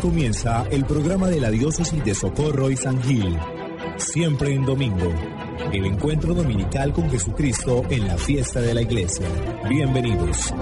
comienza 0.00 0.66
el 0.70 0.84
programa 0.86 1.28
de 1.28 1.40
la 1.40 1.50
Diócesis 1.50 2.02
de 2.04 2.14
Socorro 2.14 2.70
y 2.70 2.76
San 2.76 3.02
Gil. 3.02 3.38
Siempre 3.96 4.54
en 4.54 4.64
domingo. 4.64 5.12
El 5.72 5.84
encuentro 5.84 6.34
dominical 6.34 6.92
con 6.92 7.10
Jesucristo 7.10 7.82
en 7.90 8.08
la 8.08 8.16
fiesta 8.16 8.60
de 8.60 8.74
la 8.74 8.80
iglesia. 8.82 9.26
Bienvenidos. 9.68 10.54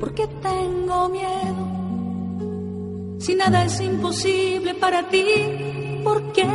¿Por 0.00 0.14
qué 0.14 0.26
tengo 0.42 1.08
miedo? 1.10 1.68
Si 3.20 3.34
nada 3.34 3.64
es 3.64 3.80
imposible 3.80 4.74
para 4.74 5.08
ti, 5.08 5.24
¿por 6.02 6.32
qué? 6.32 6.46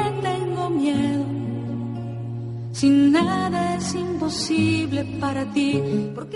Si 2.84 2.90
nada 2.90 3.78
es 3.78 3.96
imposible 3.96 5.06
para 5.18 5.46
ti. 5.54 5.82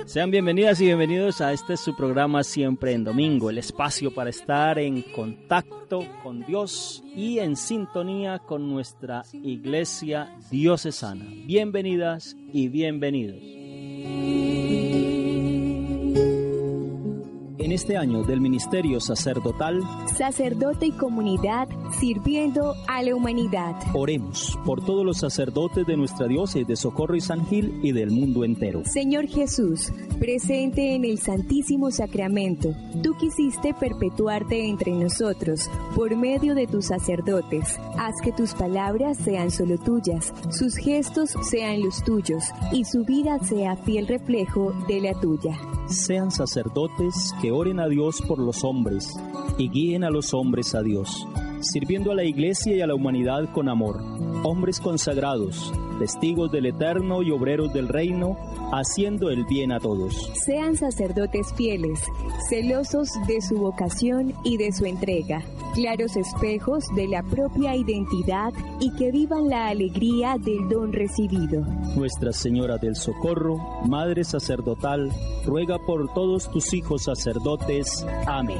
Sean 0.06 0.32
bienvenidas 0.32 0.80
y 0.80 0.86
bienvenidos 0.86 1.42
a 1.42 1.52
este 1.52 1.76
su 1.76 1.94
programa 1.94 2.42
Siempre 2.42 2.94
en 2.94 3.04
Domingo, 3.04 3.50
el 3.50 3.58
espacio 3.58 4.14
para 4.16 4.30
estar 4.30 4.80
en 4.80 5.02
contacto 5.02 6.06
con 6.24 6.46
Dios 6.46 7.04
y 7.14 7.40
en 7.40 7.58
sintonía 7.58 8.40
con 8.40 8.70
nuestra 8.70 9.24
iglesia 9.34 10.38
diocesana. 10.50 11.26
Bienvenidas 11.46 12.38
y 12.54 12.70
bienvenidos. 12.70 14.47
Este 17.78 17.96
año 17.96 18.24
del 18.24 18.42
ministerio 18.42 19.00
sacerdotal, 19.00 19.84
sacerdote 20.18 20.88
y 20.88 20.92
comunidad 20.92 21.70
sirviendo 22.00 22.74
a 22.88 23.04
la 23.04 23.14
humanidad. 23.14 23.76
Oremos 23.94 24.58
por 24.66 24.84
todos 24.84 25.06
los 25.06 25.18
sacerdotes 25.18 25.86
de 25.86 25.96
nuestra 25.96 26.26
diócesis 26.26 26.68
de 26.68 26.76
Socorro 26.76 27.16
y 27.16 27.22
San 27.22 27.46
Gil 27.46 27.80
y 27.84 27.92
del 27.92 28.10
mundo 28.10 28.44
entero. 28.44 28.82
Señor 28.86 29.28
Jesús, 29.28 29.94
presente 30.18 30.96
en 30.96 31.06
el 31.06 31.20
Santísimo 31.20 31.92
Sacramento, 31.92 32.74
tú 33.04 33.14
quisiste 33.14 33.76
perpetuarte 33.76 34.68
entre 34.68 34.94
nosotros 34.94 35.70
por 35.96 36.16
medio 36.16 36.56
de 36.56 36.66
tus 36.66 36.86
sacerdotes. 36.86 37.80
Haz 38.00 38.16
que 38.24 38.32
tus 38.32 38.56
palabras 38.56 39.18
sean 39.18 39.52
solo 39.52 39.78
tuyas, 39.78 40.34
sus 40.50 40.78
gestos 40.78 41.36
sean 41.48 41.84
los 41.84 42.04
tuyos 42.04 42.44
y 42.74 42.86
su 42.86 43.06
vida 43.06 43.38
sea 43.44 43.76
fiel 43.76 44.08
reflejo 44.08 44.74
de 44.88 45.00
la 45.00 45.14
tuya. 45.14 45.60
Sean 45.90 46.32
sacerdotes 46.32 47.34
que 47.42 47.52
oren 47.52 47.80
a 47.80 47.88
Dios 47.88 48.22
por 48.22 48.40
los 48.40 48.64
hombres 48.66 49.16
y 49.58 49.70
guíen 49.70 50.04
a 50.04 50.10
los 50.10 50.34
hombres 50.34 50.76
a 50.76 50.82
Dios, 50.82 51.26
sirviendo 51.62 52.12
a 52.12 52.16
la 52.16 52.24
iglesia 52.24 52.76
y 52.76 52.82
a 52.82 52.88
la 52.88 52.96
humanidad 52.96 53.52
con 53.54 53.70
amor. 53.70 54.02
Hombres 54.44 54.80
consagrados, 54.80 55.74
testigos 56.00 56.52
del 56.52 56.68
eterno 56.68 57.24
y 57.24 57.32
obreros 57.32 57.74
del 57.74 57.88
reino, 57.88 58.38
haciendo 58.72 59.30
el 59.30 59.46
bien 59.46 59.72
a 59.72 59.80
todos. 59.80 60.32
Sean 60.46 60.76
sacerdotes 60.76 61.54
fieles, 61.54 62.00
celosos 62.50 63.10
de 63.28 63.42
su 63.42 63.58
vocación 63.58 64.34
y 64.44 64.58
de 64.58 64.72
su 64.72 64.86
entrega, 64.86 65.42
claros 65.74 66.16
espejos 66.16 66.86
de 66.96 67.08
la 67.08 67.24
propia 67.24 67.76
identidad 67.76 68.54
y 68.80 68.94
que 68.96 69.12
vivan 69.12 69.50
la 69.50 69.68
alegría 69.68 70.38
del 70.38 70.70
don 70.70 70.94
recibido. 70.94 71.62
Nuestra 71.96 72.32
Señora 72.32 72.78
del 72.78 72.96
Socorro, 72.96 73.58
Madre 73.88 74.24
Sacerdotal, 74.24 75.12
ruega 75.46 75.78
por 75.80 76.14
todos 76.14 76.52
tus 76.52 76.74
hijos 76.74 77.04
sacerdotes. 77.04 78.06
Amén. 78.26 78.58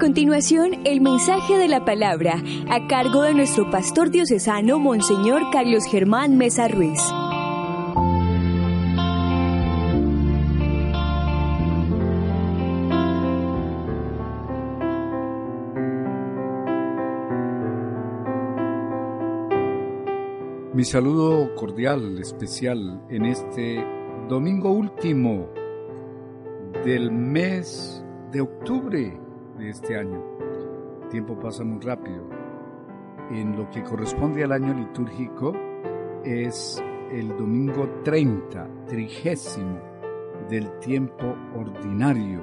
Continuación, 0.00 0.80
el 0.86 1.02
mensaje 1.02 1.58
de 1.58 1.68
la 1.68 1.84
palabra, 1.84 2.42
a 2.70 2.86
cargo 2.88 3.22
de 3.22 3.34
nuestro 3.34 3.70
pastor 3.70 4.10
diocesano, 4.10 4.78
Monseñor 4.78 5.42
Carlos 5.52 5.84
Germán 5.84 6.38
Mesa 6.38 6.68
Ruiz. 6.68 6.98
Mi 20.72 20.84
saludo 20.84 21.54
cordial, 21.56 22.18
especial, 22.18 23.04
en 23.10 23.26
este 23.26 23.84
domingo 24.30 24.72
último 24.72 25.50
del 26.86 27.12
mes 27.12 28.02
de 28.32 28.40
octubre 28.40 29.29
este 29.68 29.96
año. 29.96 30.22
El 31.02 31.08
tiempo 31.08 31.38
pasa 31.38 31.64
muy 31.64 31.80
rápido. 31.80 32.24
En 33.30 33.56
lo 33.56 33.68
que 33.70 33.82
corresponde 33.82 34.42
al 34.42 34.52
año 34.52 34.74
litúrgico 34.74 35.52
es 36.24 36.82
el 37.10 37.36
domingo 37.36 37.88
30, 38.04 38.86
trigésimo 38.86 39.80
del 40.48 40.78
tiempo 40.78 41.36
ordinario, 41.54 42.40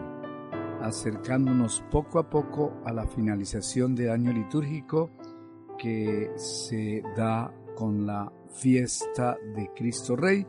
acercándonos 0.81 1.83
poco 1.91 2.19
a 2.19 2.29
poco 2.29 2.73
a 2.85 2.94
la 2.94 3.05
finalización 3.05 3.95
del 3.95 4.11
año 4.11 4.31
litúrgico 4.31 5.09
que 5.78 6.31
se 6.35 7.03
da 7.16 7.53
con 7.75 8.05
la 8.05 8.31
fiesta 8.49 9.38
de 9.55 9.69
Cristo 9.75 10.16
Rey 10.16 10.45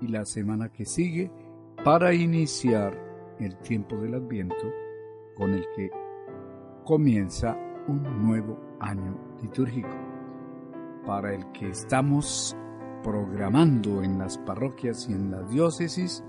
y 0.00 0.08
la 0.08 0.24
semana 0.24 0.70
que 0.70 0.84
sigue 0.84 1.30
para 1.84 2.12
iniciar 2.12 3.36
el 3.38 3.56
tiempo 3.58 3.96
del 3.96 4.14
Adviento 4.14 4.72
con 5.36 5.54
el 5.54 5.64
que 5.74 5.90
comienza 6.88 7.54
un 7.86 8.02
nuevo 8.26 8.58
año 8.80 9.14
litúrgico 9.42 9.90
para 11.04 11.34
el 11.34 11.44
que 11.52 11.68
estamos 11.68 12.56
programando 13.02 14.02
en 14.02 14.18
las 14.18 14.38
parroquias 14.38 15.06
y 15.10 15.12
en 15.12 15.30
la 15.30 15.42
diócesis 15.42 16.24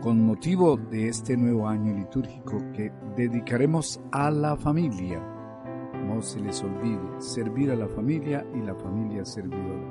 con 0.00 0.24
motivo 0.24 0.78
de 0.78 1.08
este 1.08 1.36
nuevo 1.36 1.68
año 1.68 1.92
litúrgico 1.92 2.56
que 2.72 2.90
dedicaremos 3.14 4.00
a 4.10 4.30
la 4.30 4.56
familia 4.56 5.20
no 6.08 6.22
se 6.22 6.40
les 6.40 6.62
olvide 6.62 7.20
servir 7.20 7.72
a 7.72 7.76
la 7.76 7.88
familia 7.88 8.46
y 8.54 8.60
la 8.60 8.74
familia 8.74 9.22
servidora. 9.26 9.84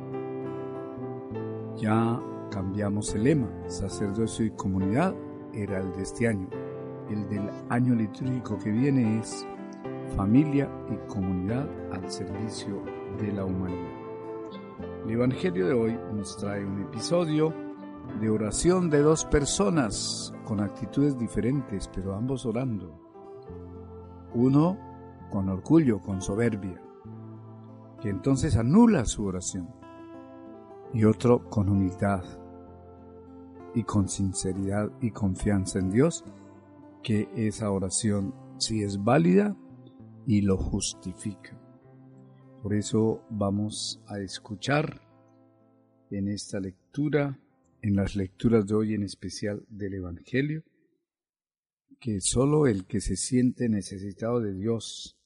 Ya 1.78 2.20
cambiamos 2.50 3.14
el 3.14 3.26
lema, 3.26 3.50
sacerdocio 3.68 4.44
y 4.46 4.52
comunidad 4.52 5.14
era 5.54 5.80
el 5.80 5.92
de 5.92 6.02
este 6.02 6.28
año. 6.28 6.63
El 7.10 7.28
del 7.30 7.50
año 7.70 7.96
litúrgico 7.96 8.58
que 8.58 8.72
viene 8.72 9.20
es 9.20 9.46
familia 10.16 10.70
y 10.90 10.96
comunidad 11.08 11.68
al 11.92 12.10
servicio 12.10 12.82
de 13.20 13.34
la 13.34 13.46
humanidad. 13.46 13.92
El 15.06 15.12
Evangelio 15.12 15.68
de 15.68 15.74
hoy 15.74 16.00
nos 16.14 16.38
trae 16.38 16.66
un 16.66 16.82
episodio 16.82 17.54
de 18.20 18.30
oración 18.30 18.90
de 18.90 19.02
dos 19.02 19.26
personas 19.26 20.34
con 20.46 20.60
actitudes 20.60 21.18
diferentes, 21.18 21.90
pero 21.94 22.16
ambos 22.16 22.46
orando. 22.46 23.00
Uno 24.34 24.78
con 25.32 25.50
orgullo, 25.50 26.00
con 26.00 26.22
soberbia, 26.22 26.82
que 28.00 28.10
entonces 28.10 28.56
anula 28.56 29.06
su 29.06 29.26
oración. 29.26 29.70
Y 30.94 31.06
otro 31.06 31.50
con 31.50 31.70
humildad 31.70 32.24
y 33.74 33.84
con 33.84 34.08
sinceridad 34.08 34.92
y 35.02 35.10
confianza 35.10 35.80
en 35.80 35.90
Dios, 35.90 36.24
que 37.04 37.28
esa 37.36 37.70
oración 37.70 38.34
sí 38.58 38.82
es 38.82 39.04
válida 39.04 39.58
y 40.26 40.42
lo 40.42 40.58
justifica. 40.58 41.60
Por 42.62 42.74
eso 42.74 43.26
vamos 43.30 44.02
a 44.08 44.20
escuchar 44.22 45.02
en 46.10 46.30
esta 46.30 46.62
lectura, 46.62 47.40
en 47.82 47.96
las 47.96 48.16
lecturas 48.16 48.66
de 48.66 48.74
hoy 48.74 48.94
en 48.94 49.04
especial 49.04 49.66
del 49.68 49.96
Evangelio, 49.96 50.64
que 52.00 52.22
solo 52.22 52.68
el 52.68 52.86
que 52.86 53.02
se 53.02 53.18
siente 53.18 53.68
necesitado 53.68 54.40
de 54.40 54.54
Dios 54.54 55.18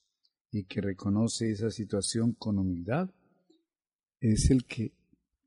y 0.51 0.63
que 0.63 0.81
reconoce 0.81 1.51
esa 1.51 1.69
situación 1.69 2.33
con 2.33 2.57
humildad, 2.57 3.12
es 4.19 4.50
el 4.50 4.65
que 4.65 4.94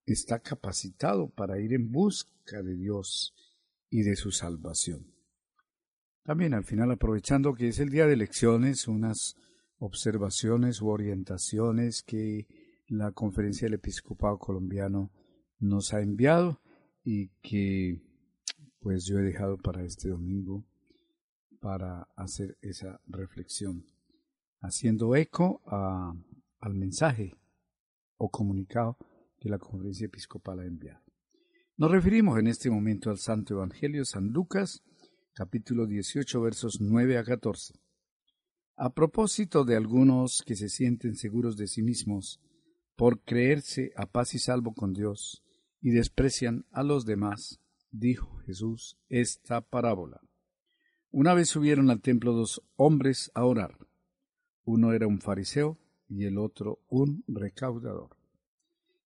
está 0.07 0.39
capacitado 0.39 1.29
para 1.29 1.61
ir 1.61 1.73
en 1.73 1.91
busca 1.91 2.63
de 2.63 2.77
Dios 2.77 3.35
y 3.91 4.03
de 4.03 4.15
su 4.15 4.31
salvación. 4.31 5.20
También 6.31 6.55
al 6.55 6.63
final, 6.63 6.93
aprovechando 6.93 7.55
que 7.55 7.67
es 7.67 7.81
el 7.81 7.89
día 7.91 8.07
de 8.07 8.13
elecciones, 8.13 8.87
unas 8.87 9.35
observaciones 9.79 10.81
u 10.81 10.87
orientaciones 10.87 12.05
que 12.05 12.47
la 12.87 13.11
Conferencia 13.11 13.67
del 13.67 13.75
Episcopado 13.75 14.39
Colombiano 14.39 15.11
nos 15.59 15.93
ha 15.93 16.03
enviado 16.03 16.61
y 17.03 17.31
que 17.43 18.01
pues 18.79 19.07
yo 19.07 19.19
he 19.19 19.23
dejado 19.23 19.59
para 19.59 19.83
este 19.83 20.11
domingo 20.11 20.65
para 21.59 22.07
hacer 22.15 22.57
esa 22.63 23.01
reflexión 23.09 23.85
haciendo 24.61 25.17
eco 25.17 25.63
al 25.67 26.75
mensaje 26.77 27.35
o 28.19 28.31
comunicado 28.31 28.97
que 29.41 29.49
la 29.49 29.59
Conferencia 29.59 30.07
Episcopal 30.07 30.61
ha 30.61 30.65
enviado. 30.65 31.03
Nos 31.77 31.91
referimos 31.91 32.39
en 32.39 32.47
este 32.47 32.71
momento 32.71 33.11
al 33.11 33.19
Santo 33.19 33.55
Evangelio 33.55 34.05
San 34.05 34.29
Lucas, 34.29 34.85
capítulo 35.35 35.87
18, 35.87 36.41
versos 36.41 36.81
9 36.81 37.17
a 37.19 37.25
14. 37.25 37.75
A 38.77 38.93
propósito 38.93 39.65
de 39.65 39.77
algunos 39.77 40.43
que 40.45 40.57
se 40.57 40.69
sienten 40.69 41.15
seguros 41.15 41.57
de 41.57 41.67
sí 41.67 41.83
mismos 41.83 42.41
por 42.97 43.21
creerse 43.21 43.93
a 43.97 44.07
paz 44.07 44.35
y 44.35 44.39
salvo 44.39 44.75
con 44.75 44.93
Dios 44.93 45.43
y 45.81 45.91
desprecian 45.91 46.67
a 46.73 46.83
los 46.83 47.07
demás, 47.07 47.61
dijo 47.91 48.39
Jesús 48.47 48.97
esta 49.09 49.61
parábola. 49.61 50.21
Una 51.11 51.35
vez 51.35 51.49
subieron 51.49 51.91
al 51.91 52.01
templo 52.01 52.33
dos 52.33 52.63
hombres 52.77 53.31
a 53.35 53.45
orar. 53.45 53.77
Uno 54.65 54.93
era 54.93 55.07
un 55.07 55.21
fariseo 55.21 55.79
y 56.09 56.25
el 56.25 56.39
otro 56.39 56.81
un 56.89 57.25
recaudador. 57.29 58.17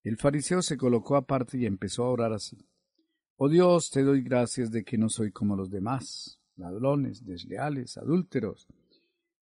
El 0.03 0.17
fariseo 0.17 0.63
se 0.63 0.77
colocó 0.77 1.17
aparte 1.17 1.59
y 1.59 1.67
empezó 1.67 2.05
a 2.05 2.11
orar 2.11 2.33
así. 2.33 2.67
Oh 3.37 3.49
Dios, 3.49 3.91
te 3.91 4.05
doy 4.05 4.23
gracias 4.23 4.71
de 4.71 4.85
que 4.85 4.97
no 4.97 5.09
soy 5.09 5.33
como 5.33 5.57
los 5.57 5.69
demás, 5.69 6.39
ladrones, 6.55 7.25
desleales, 7.25 7.97
adúlteros, 7.97 8.69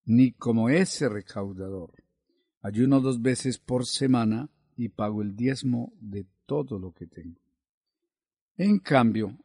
ni 0.07 0.33
como 0.33 0.71
ese 0.71 1.11
recaudador. 1.11 1.93
Ayuno 2.63 3.01
dos 3.01 3.21
veces 3.21 3.59
por 3.59 3.85
semana 3.85 4.49
y 4.79 4.89
pago 4.89 5.21
el 5.21 5.37
diezmo 5.37 5.93
de 6.01 6.27
todo 6.47 6.79
lo 6.79 6.93
que 6.93 7.07
tengo. 7.07 7.39
En 8.57 8.79
cambio, 8.79 9.39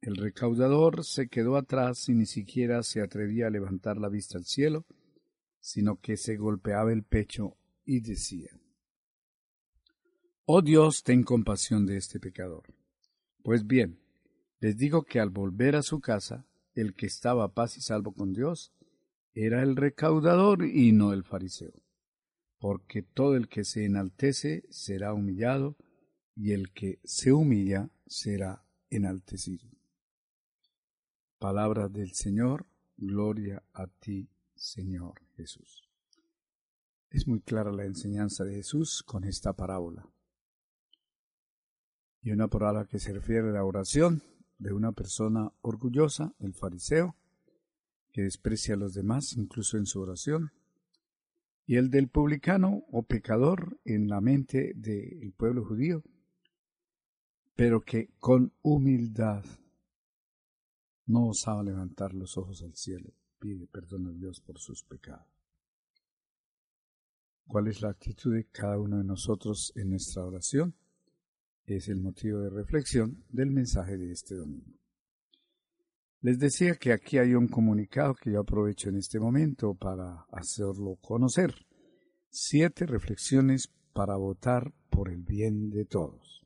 el 0.00 0.16
recaudador 0.16 1.04
se 1.04 1.28
quedó 1.28 1.56
atrás 1.56 2.08
y 2.08 2.14
ni 2.14 2.26
siquiera 2.26 2.84
se 2.84 3.02
atrevía 3.02 3.48
a 3.48 3.50
levantar 3.50 3.96
la 3.96 4.08
vista 4.08 4.38
al 4.38 4.44
cielo, 4.44 4.86
sino 5.58 6.00
que 6.00 6.16
se 6.16 6.36
golpeaba 6.36 6.92
el 6.92 7.02
pecho 7.02 7.56
y 7.84 8.00
decía, 8.00 8.50
Oh 10.44 10.62
Dios, 10.62 11.02
ten 11.02 11.24
compasión 11.24 11.86
de 11.86 11.96
este 11.96 12.20
pecador. 12.20 12.62
Pues 13.42 13.66
bien, 13.66 13.98
les 14.60 14.76
digo 14.76 15.04
que 15.04 15.20
al 15.20 15.30
volver 15.30 15.76
a 15.76 15.82
su 15.82 16.00
casa, 16.00 16.46
el 16.74 16.94
que 16.94 17.06
estaba 17.06 17.52
paz 17.54 17.76
y 17.76 17.80
salvo 17.80 18.12
con 18.12 18.32
Dios 18.32 18.72
era 19.34 19.62
el 19.62 19.76
recaudador 19.76 20.64
y 20.64 20.92
no 20.92 21.12
el 21.12 21.24
fariseo. 21.24 21.72
Porque 22.58 23.02
todo 23.02 23.36
el 23.36 23.48
que 23.48 23.64
se 23.64 23.86
enaltece 23.86 24.64
será 24.68 25.14
humillado, 25.14 25.76
y 26.36 26.52
el 26.52 26.72
que 26.72 27.00
se 27.04 27.32
humilla 27.32 27.90
será 28.06 28.64
enaltecido. 28.88 29.68
Palabra 31.38 31.88
del 31.88 32.12
Señor, 32.12 32.66
gloria 32.96 33.62
a 33.72 33.86
ti, 33.86 34.28
Señor 34.54 35.22
Jesús. 35.36 35.88
Es 37.10 37.26
muy 37.26 37.40
clara 37.40 37.72
la 37.72 37.84
enseñanza 37.84 38.44
de 38.44 38.54
Jesús 38.54 39.02
con 39.02 39.24
esta 39.24 39.52
parábola. 39.54 40.06
Y 42.22 42.32
una 42.32 42.48
parábola 42.48 42.86
que 42.86 42.98
se 42.98 43.12
refiere 43.12 43.48
a 43.48 43.52
la 43.52 43.64
oración 43.64 44.22
de 44.58 44.72
una 44.72 44.92
persona 44.92 45.52
orgullosa, 45.62 46.34
el 46.38 46.54
fariseo, 46.54 47.16
que 48.12 48.22
desprecia 48.22 48.74
a 48.74 48.78
los 48.78 48.94
demás, 48.94 49.34
incluso 49.36 49.78
en 49.78 49.86
su 49.86 50.00
oración, 50.00 50.52
y 51.66 51.76
el 51.76 51.90
del 51.90 52.08
publicano 52.08 52.84
o 52.90 53.04
pecador 53.04 53.78
en 53.84 54.08
la 54.08 54.20
mente 54.20 54.72
del 54.74 55.32
pueblo 55.32 55.64
judío, 55.64 56.02
pero 57.54 57.82
que 57.82 58.10
con 58.18 58.52
humildad 58.62 59.44
no 61.06 61.28
osaba 61.28 61.62
levantar 61.62 62.12
los 62.12 62.36
ojos 62.36 62.62
al 62.62 62.74
cielo, 62.74 63.12
pide 63.38 63.66
perdón 63.66 64.08
a 64.08 64.12
Dios 64.12 64.40
por 64.40 64.58
sus 64.58 64.82
pecados. 64.82 65.26
¿Cuál 67.46 67.68
es 67.68 67.82
la 67.82 67.90
actitud 67.90 68.34
de 68.34 68.44
cada 68.44 68.78
uno 68.78 68.98
de 68.98 69.04
nosotros 69.04 69.72
en 69.74 69.90
nuestra 69.90 70.24
oración? 70.24 70.74
Es 71.70 71.88
el 71.88 72.00
motivo 72.00 72.40
de 72.40 72.50
reflexión 72.50 73.22
del 73.28 73.52
mensaje 73.52 73.96
de 73.96 74.10
este 74.10 74.34
domingo. 74.34 74.76
Les 76.20 76.36
decía 76.36 76.74
que 76.74 76.92
aquí 76.92 77.16
hay 77.18 77.34
un 77.34 77.46
comunicado 77.46 78.16
que 78.16 78.32
yo 78.32 78.40
aprovecho 78.40 78.88
en 78.88 78.96
este 78.96 79.20
momento 79.20 79.74
para 79.74 80.26
hacerlo 80.32 80.96
conocer. 81.00 81.54
Siete 82.28 82.86
reflexiones 82.86 83.72
para 83.92 84.16
votar 84.16 84.72
por 84.90 85.10
el 85.10 85.22
bien 85.22 85.70
de 85.70 85.84
todos. 85.84 86.44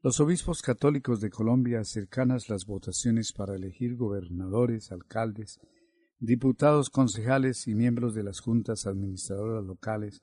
Los 0.00 0.18
obispos 0.20 0.62
católicos 0.62 1.20
de 1.20 1.28
Colombia 1.28 1.84
cercanas 1.84 2.48
las 2.48 2.64
votaciones 2.64 3.34
para 3.34 3.54
elegir 3.54 3.96
gobernadores, 3.96 4.92
alcaldes, 4.92 5.60
diputados, 6.20 6.88
concejales 6.88 7.68
y 7.68 7.74
miembros 7.74 8.14
de 8.14 8.22
las 8.22 8.40
juntas 8.40 8.86
administradoras 8.86 9.62
locales 9.62 10.22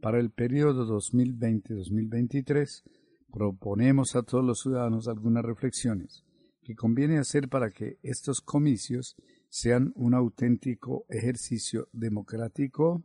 para 0.00 0.18
el 0.18 0.32
periodo 0.32 0.84
2020-2023, 1.00 2.82
proponemos 3.32 4.16
a 4.16 4.22
todos 4.22 4.44
los 4.44 4.60
ciudadanos 4.60 5.08
algunas 5.08 5.44
reflexiones 5.44 6.24
que 6.62 6.74
conviene 6.74 7.18
hacer 7.18 7.48
para 7.48 7.70
que 7.70 7.98
estos 8.02 8.40
comicios 8.40 9.16
sean 9.48 9.92
un 9.96 10.14
auténtico 10.14 11.04
ejercicio 11.08 11.88
democrático 11.92 13.02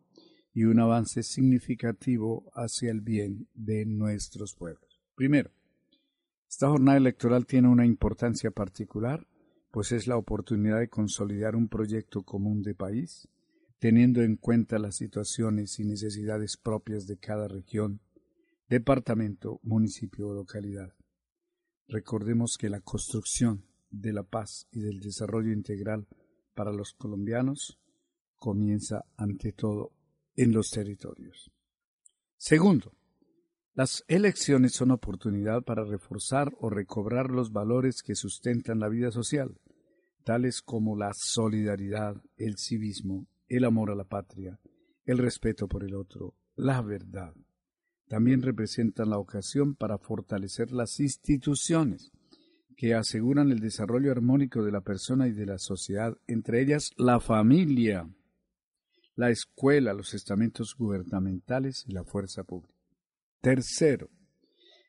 y 0.53 0.63
un 0.63 0.79
avance 0.79 1.23
significativo 1.23 2.49
hacia 2.53 2.91
el 2.91 3.01
bien 3.01 3.47
de 3.53 3.85
nuestros 3.85 4.55
pueblos. 4.55 5.01
Primero, 5.15 5.51
esta 6.47 6.69
jornada 6.69 6.97
electoral 6.97 7.45
tiene 7.45 7.67
una 7.67 7.85
importancia 7.85 8.51
particular, 8.51 9.27
pues 9.71 9.91
es 9.91 10.07
la 10.07 10.15
oportunidad 10.15 10.79
de 10.79 10.87
consolidar 10.87 11.55
un 11.55 11.67
proyecto 11.67 12.23
común 12.23 12.61
de 12.61 12.75
país, 12.75 13.27
teniendo 13.79 14.21
en 14.21 14.37
cuenta 14.37 14.79
las 14.79 14.95
situaciones 14.95 15.79
y 15.79 15.83
necesidades 15.83 16.55
propias 16.55 17.07
de 17.07 17.17
cada 17.17 17.47
región, 17.47 17.99
departamento, 18.67 19.59
municipio 19.63 20.29
o 20.29 20.33
localidad. 20.33 20.93
Recordemos 21.87 22.57
que 22.57 22.69
la 22.69 22.81
construcción 22.81 23.65
de 23.89 24.13
la 24.13 24.23
paz 24.23 24.67
y 24.71 24.79
del 24.79 24.99
desarrollo 24.99 25.51
integral 25.51 26.07
para 26.53 26.71
los 26.71 26.93
colombianos 26.93 27.79
comienza 28.35 29.05
ante 29.17 29.51
todo 29.51 29.91
en 30.35 30.51
los 30.51 30.69
territorios. 30.71 31.51
Segundo, 32.37 32.93
las 33.73 34.03
elecciones 34.07 34.73
son 34.73 34.91
oportunidad 34.91 35.63
para 35.63 35.83
reforzar 35.83 36.53
o 36.59 36.69
recobrar 36.69 37.29
los 37.29 37.51
valores 37.51 38.01
que 38.01 38.15
sustentan 38.15 38.79
la 38.79 38.87
vida 38.87 39.11
social, 39.11 39.59
tales 40.23 40.61
como 40.61 40.95
la 40.95 41.13
solidaridad, 41.13 42.21
el 42.37 42.57
civismo, 42.57 43.27
el 43.47 43.65
amor 43.65 43.91
a 43.91 43.95
la 43.95 44.05
patria, 44.05 44.59
el 45.05 45.17
respeto 45.17 45.67
por 45.67 45.83
el 45.83 45.93
otro, 45.93 46.35
la 46.55 46.81
verdad. 46.81 47.35
También 48.07 48.41
representan 48.41 49.09
la 49.09 49.17
ocasión 49.17 49.75
para 49.75 49.97
fortalecer 49.97 50.71
las 50.71 50.99
instituciones 50.99 52.11
que 52.77 52.93
aseguran 52.93 53.51
el 53.51 53.59
desarrollo 53.59 54.11
armónico 54.11 54.63
de 54.63 54.71
la 54.71 54.81
persona 54.81 55.27
y 55.27 55.31
de 55.31 55.45
la 55.45 55.57
sociedad, 55.57 56.15
entre 56.27 56.61
ellas 56.61 56.91
la 56.97 57.19
familia, 57.19 58.07
la 59.15 59.29
escuela, 59.29 59.93
los 59.93 60.13
estamentos 60.13 60.75
gubernamentales 60.77 61.85
y 61.87 61.93
la 61.93 62.03
fuerza 62.03 62.43
pública. 62.43 62.75
Tercero, 63.41 64.09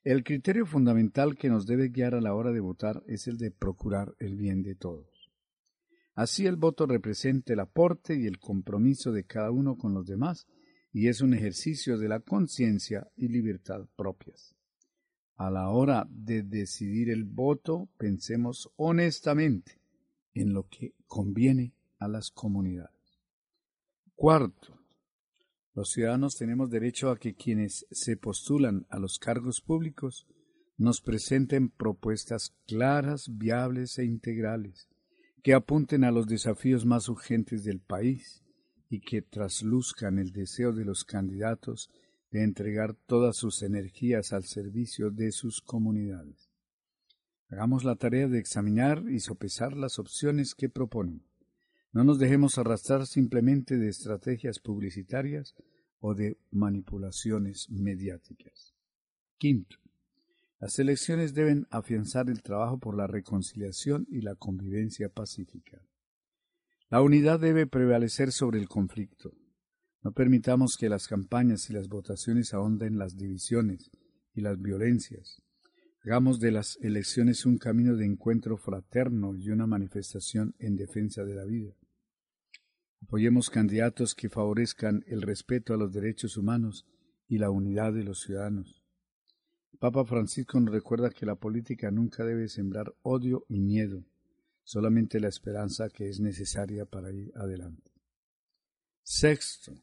el 0.02 0.24
criterio 0.24 0.66
fundamental 0.66 1.36
que 1.36 1.48
nos 1.48 1.66
debe 1.66 1.88
guiar 1.88 2.14
a 2.14 2.20
la 2.20 2.34
hora 2.34 2.52
de 2.52 2.60
votar 2.60 3.02
es 3.06 3.26
el 3.28 3.38
de 3.38 3.50
procurar 3.50 4.14
el 4.18 4.36
bien 4.36 4.62
de 4.62 4.74
todos. 4.74 5.08
Así 6.14 6.46
el 6.46 6.56
voto 6.56 6.86
representa 6.86 7.52
el 7.52 7.60
aporte 7.60 8.16
y 8.16 8.26
el 8.26 8.38
compromiso 8.38 9.12
de 9.12 9.24
cada 9.24 9.50
uno 9.50 9.76
con 9.76 9.94
los 9.94 10.06
demás 10.06 10.46
y 10.96 11.08
es 11.08 11.20
un 11.20 11.34
ejercicio 11.34 11.98
de 11.98 12.08
la 12.08 12.20
conciencia 12.20 13.06
y 13.18 13.28
libertad 13.28 13.86
propias. 13.96 14.56
A 15.34 15.50
la 15.50 15.68
hora 15.68 16.08
de 16.08 16.42
decidir 16.42 17.10
el 17.10 17.24
voto, 17.24 17.90
pensemos 17.98 18.72
honestamente 18.76 19.78
en 20.32 20.54
lo 20.54 20.66
que 20.70 20.94
conviene 21.06 21.74
a 21.98 22.08
las 22.08 22.30
comunidades. 22.30 23.20
Cuarto, 24.14 24.80
los 25.74 25.90
ciudadanos 25.90 26.38
tenemos 26.38 26.70
derecho 26.70 27.10
a 27.10 27.18
que 27.18 27.34
quienes 27.34 27.86
se 27.90 28.16
postulan 28.16 28.86
a 28.88 28.98
los 28.98 29.18
cargos 29.18 29.60
públicos 29.60 30.26
nos 30.78 31.02
presenten 31.02 31.68
propuestas 31.68 32.56
claras, 32.66 33.36
viables 33.36 33.98
e 33.98 34.06
integrales, 34.06 34.88
que 35.42 35.52
apunten 35.52 36.04
a 36.04 36.10
los 36.10 36.26
desafíos 36.26 36.86
más 36.86 37.10
urgentes 37.10 37.64
del 37.64 37.80
país 37.80 38.45
y 38.88 39.00
que 39.00 39.22
trasluzcan 39.22 40.18
el 40.18 40.32
deseo 40.32 40.72
de 40.72 40.84
los 40.84 41.04
candidatos 41.04 41.90
de 42.30 42.42
entregar 42.42 42.94
todas 42.94 43.36
sus 43.36 43.62
energías 43.62 44.32
al 44.32 44.44
servicio 44.44 45.10
de 45.10 45.32
sus 45.32 45.60
comunidades. 45.60 46.50
Hagamos 47.48 47.84
la 47.84 47.96
tarea 47.96 48.26
de 48.26 48.38
examinar 48.38 49.04
y 49.08 49.20
sopesar 49.20 49.76
las 49.76 49.98
opciones 49.98 50.54
que 50.54 50.68
proponen. 50.68 51.22
No 51.92 52.04
nos 52.04 52.18
dejemos 52.18 52.58
arrastrar 52.58 53.06
simplemente 53.06 53.76
de 53.76 53.88
estrategias 53.88 54.58
publicitarias 54.58 55.54
o 56.00 56.14
de 56.14 56.38
manipulaciones 56.50 57.70
mediáticas. 57.70 58.74
Quinto, 59.38 59.76
las 60.58 60.78
elecciones 60.78 61.34
deben 61.34 61.66
afianzar 61.70 62.28
el 62.28 62.42
trabajo 62.42 62.78
por 62.78 62.96
la 62.96 63.06
reconciliación 63.06 64.06
y 64.10 64.22
la 64.22 64.34
convivencia 64.34 65.08
pacífica. 65.08 65.82
La 66.88 67.02
unidad 67.02 67.40
debe 67.40 67.66
prevalecer 67.66 68.30
sobre 68.30 68.60
el 68.60 68.68
conflicto. 68.68 69.32
No 70.02 70.12
permitamos 70.12 70.76
que 70.76 70.88
las 70.88 71.08
campañas 71.08 71.68
y 71.68 71.72
las 71.72 71.88
votaciones 71.88 72.54
ahonden 72.54 72.96
las 72.96 73.16
divisiones 73.16 73.90
y 74.34 74.40
las 74.40 74.60
violencias. 74.60 75.42
Hagamos 76.04 76.38
de 76.38 76.52
las 76.52 76.78
elecciones 76.80 77.44
un 77.44 77.58
camino 77.58 77.96
de 77.96 78.06
encuentro 78.06 78.56
fraterno 78.56 79.34
y 79.34 79.50
una 79.50 79.66
manifestación 79.66 80.54
en 80.60 80.76
defensa 80.76 81.24
de 81.24 81.34
la 81.34 81.44
vida. 81.44 81.74
Apoyemos 83.02 83.50
candidatos 83.50 84.14
que 84.14 84.28
favorezcan 84.28 85.02
el 85.08 85.22
respeto 85.22 85.74
a 85.74 85.76
los 85.76 85.92
derechos 85.92 86.36
humanos 86.36 86.86
y 87.26 87.38
la 87.38 87.50
unidad 87.50 87.92
de 87.94 88.04
los 88.04 88.20
ciudadanos. 88.20 88.84
Papa 89.80 90.04
Francisco 90.04 90.60
nos 90.60 90.72
recuerda 90.72 91.10
que 91.10 91.26
la 91.26 91.34
política 91.34 91.90
nunca 91.90 92.24
debe 92.24 92.48
sembrar 92.48 92.94
odio 93.02 93.44
y 93.48 93.58
miedo, 93.58 94.04
solamente 94.66 95.20
la 95.20 95.28
esperanza 95.28 95.88
que 95.88 96.08
es 96.08 96.18
necesaria 96.18 96.84
para 96.86 97.12
ir 97.12 97.30
adelante. 97.36 97.92
Sexto, 99.00 99.80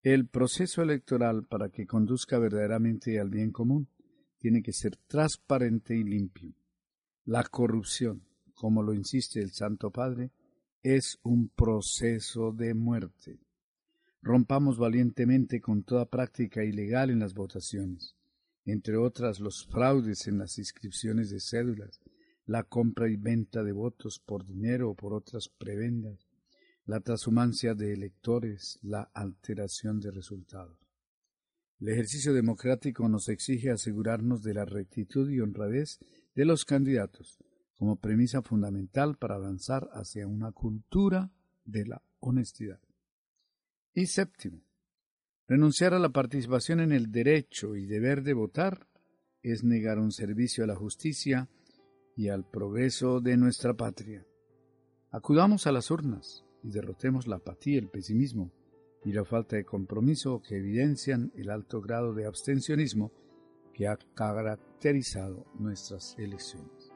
el 0.00 0.28
proceso 0.28 0.80
electoral 0.80 1.44
para 1.44 1.70
que 1.70 1.88
conduzca 1.88 2.38
verdaderamente 2.38 3.18
al 3.18 3.30
bien 3.30 3.50
común 3.50 3.88
tiene 4.38 4.62
que 4.62 4.72
ser 4.72 4.96
transparente 5.08 5.96
y 5.96 6.04
limpio. 6.04 6.54
La 7.24 7.42
corrupción, 7.42 8.22
como 8.54 8.84
lo 8.84 8.94
insiste 8.94 9.40
el 9.40 9.50
Santo 9.50 9.90
Padre, 9.90 10.30
es 10.84 11.18
un 11.24 11.48
proceso 11.48 12.52
de 12.52 12.74
muerte. 12.74 13.40
Rompamos 14.22 14.78
valientemente 14.78 15.60
con 15.60 15.82
toda 15.82 16.06
práctica 16.06 16.62
ilegal 16.62 17.10
en 17.10 17.18
las 17.18 17.34
votaciones, 17.34 18.14
entre 18.64 18.96
otras 18.96 19.40
los 19.40 19.66
fraudes 19.66 20.28
en 20.28 20.38
las 20.38 20.58
inscripciones 20.58 21.30
de 21.30 21.40
cédulas, 21.40 22.00
la 22.46 22.62
compra 22.62 23.08
y 23.08 23.16
venta 23.16 23.62
de 23.62 23.72
votos 23.72 24.20
por 24.24 24.46
dinero 24.46 24.90
o 24.90 24.94
por 24.94 25.12
otras 25.12 25.48
prebendas, 25.48 26.28
la 26.86 27.00
transhumancia 27.00 27.74
de 27.74 27.92
electores, 27.92 28.78
la 28.82 29.10
alteración 29.12 30.00
de 30.00 30.12
resultados. 30.12 30.78
El 31.80 31.88
ejercicio 31.88 32.32
democrático 32.32 33.08
nos 33.08 33.28
exige 33.28 33.70
asegurarnos 33.70 34.42
de 34.42 34.54
la 34.54 34.64
rectitud 34.64 35.28
y 35.28 35.40
honradez 35.40 35.98
de 36.34 36.44
los 36.44 36.64
candidatos 36.64 37.38
como 37.76 37.96
premisa 37.96 38.40
fundamental 38.40 39.18
para 39.18 39.34
avanzar 39.34 39.88
hacia 39.92 40.26
una 40.26 40.52
cultura 40.52 41.30
de 41.64 41.84
la 41.84 42.02
honestidad. 42.20 42.80
Y 43.92 44.06
séptimo, 44.06 44.62
renunciar 45.46 45.92
a 45.92 45.98
la 45.98 46.08
participación 46.08 46.80
en 46.80 46.92
el 46.92 47.10
derecho 47.10 47.76
y 47.76 47.86
deber 47.86 48.22
de 48.22 48.32
votar 48.32 48.86
es 49.42 49.64
negar 49.64 49.98
un 49.98 50.12
servicio 50.12 50.64
a 50.64 50.66
la 50.66 50.76
justicia 50.76 51.48
y 52.16 52.30
al 52.30 52.44
progreso 52.44 53.20
de 53.20 53.36
nuestra 53.36 53.74
patria. 53.74 54.26
Acudamos 55.10 55.66
a 55.66 55.72
las 55.72 55.90
urnas 55.90 56.44
y 56.62 56.70
derrotemos 56.70 57.26
la 57.26 57.36
apatía, 57.36 57.78
el 57.78 57.88
pesimismo 57.88 58.50
y 59.04 59.12
la 59.12 59.24
falta 59.24 59.56
de 59.56 59.64
compromiso 59.64 60.42
que 60.42 60.56
evidencian 60.56 61.30
el 61.36 61.50
alto 61.50 61.80
grado 61.80 62.14
de 62.14 62.26
abstencionismo 62.26 63.12
que 63.72 63.86
ha 63.86 63.98
caracterizado 64.14 65.44
nuestras 65.58 66.16
elecciones. 66.18 66.90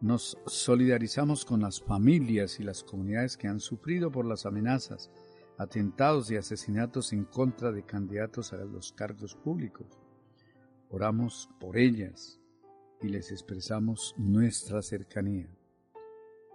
Nos 0.00 0.38
solidarizamos 0.46 1.44
con 1.44 1.60
las 1.60 1.82
familias 1.82 2.58
y 2.58 2.62
las 2.62 2.82
comunidades 2.82 3.36
que 3.36 3.48
han 3.48 3.60
sufrido 3.60 4.10
por 4.10 4.24
las 4.24 4.46
amenazas, 4.46 5.10
atentados 5.58 6.30
y 6.30 6.36
asesinatos 6.36 7.12
en 7.12 7.24
contra 7.26 7.70
de 7.70 7.84
candidatos 7.84 8.54
a 8.54 8.64
los 8.64 8.92
cargos 8.92 9.34
públicos. 9.34 9.86
Oramos 10.88 11.50
por 11.60 11.76
ellas 11.76 12.39
y 13.02 13.08
les 13.08 13.30
expresamos 13.32 14.14
nuestra 14.18 14.82
cercanía. 14.82 15.48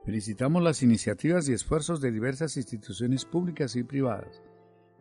Felicitamos 0.06 0.62
las 0.62 0.84
iniciativas 0.84 1.50
y 1.50 1.54
esfuerzos 1.54 2.00
de 2.00 2.12
diversas 2.12 2.58
instituciones 2.58 3.26
públicas 3.26 3.76
y 3.76 3.84
privadas 3.84 4.44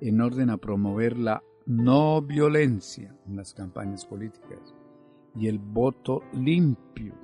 en 0.01 0.21
orden 0.21 0.51
a 0.51 0.57
promover 0.57 1.19
la 1.19 1.43
no 1.67 2.23
violencia 2.23 3.15
en 3.27 3.37
las 3.37 3.55
campañas 3.55 4.07
políticas 4.07 4.75
y 5.35 5.49
el 5.49 5.59
voto 5.59 6.23
limpio. 6.33 7.15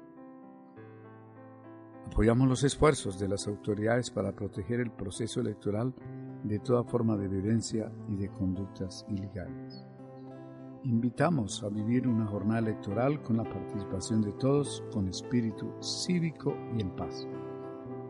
Apoyamos 2.07 2.49
los 2.49 2.65
esfuerzos 2.65 3.19
de 3.19 3.29
las 3.29 3.47
autoridades 3.47 4.11
para 4.11 4.35
proteger 4.35 4.81
el 4.81 4.91
proceso 4.91 5.41
electoral 5.41 5.95
de 6.45 6.59
toda 6.59 6.85
forma 6.85 7.17
de 7.17 7.29
violencia 7.29 7.93
y 8.09 8.17
de 8.17 8.29
conductas 8.29 9.07
ilegales. 9.09 9.87
Invitamos 10.84 11.62
a 11.62 11.68
vivir 11.68 12.08
una 12.08 12.25
jornada 12.26 12.60
electoral 12.60 13.22
con 13.22 13.37
la 13.37 13.44
participación 13.44 14.22
de 14.22 14.32
todos 14.32 14.82
con 14.90 15.08
espíritu 15.08 15.70
cívico 15.82 16.56
y 16.75 16.80
en 16.80 16.90
paz. 16.96 17.28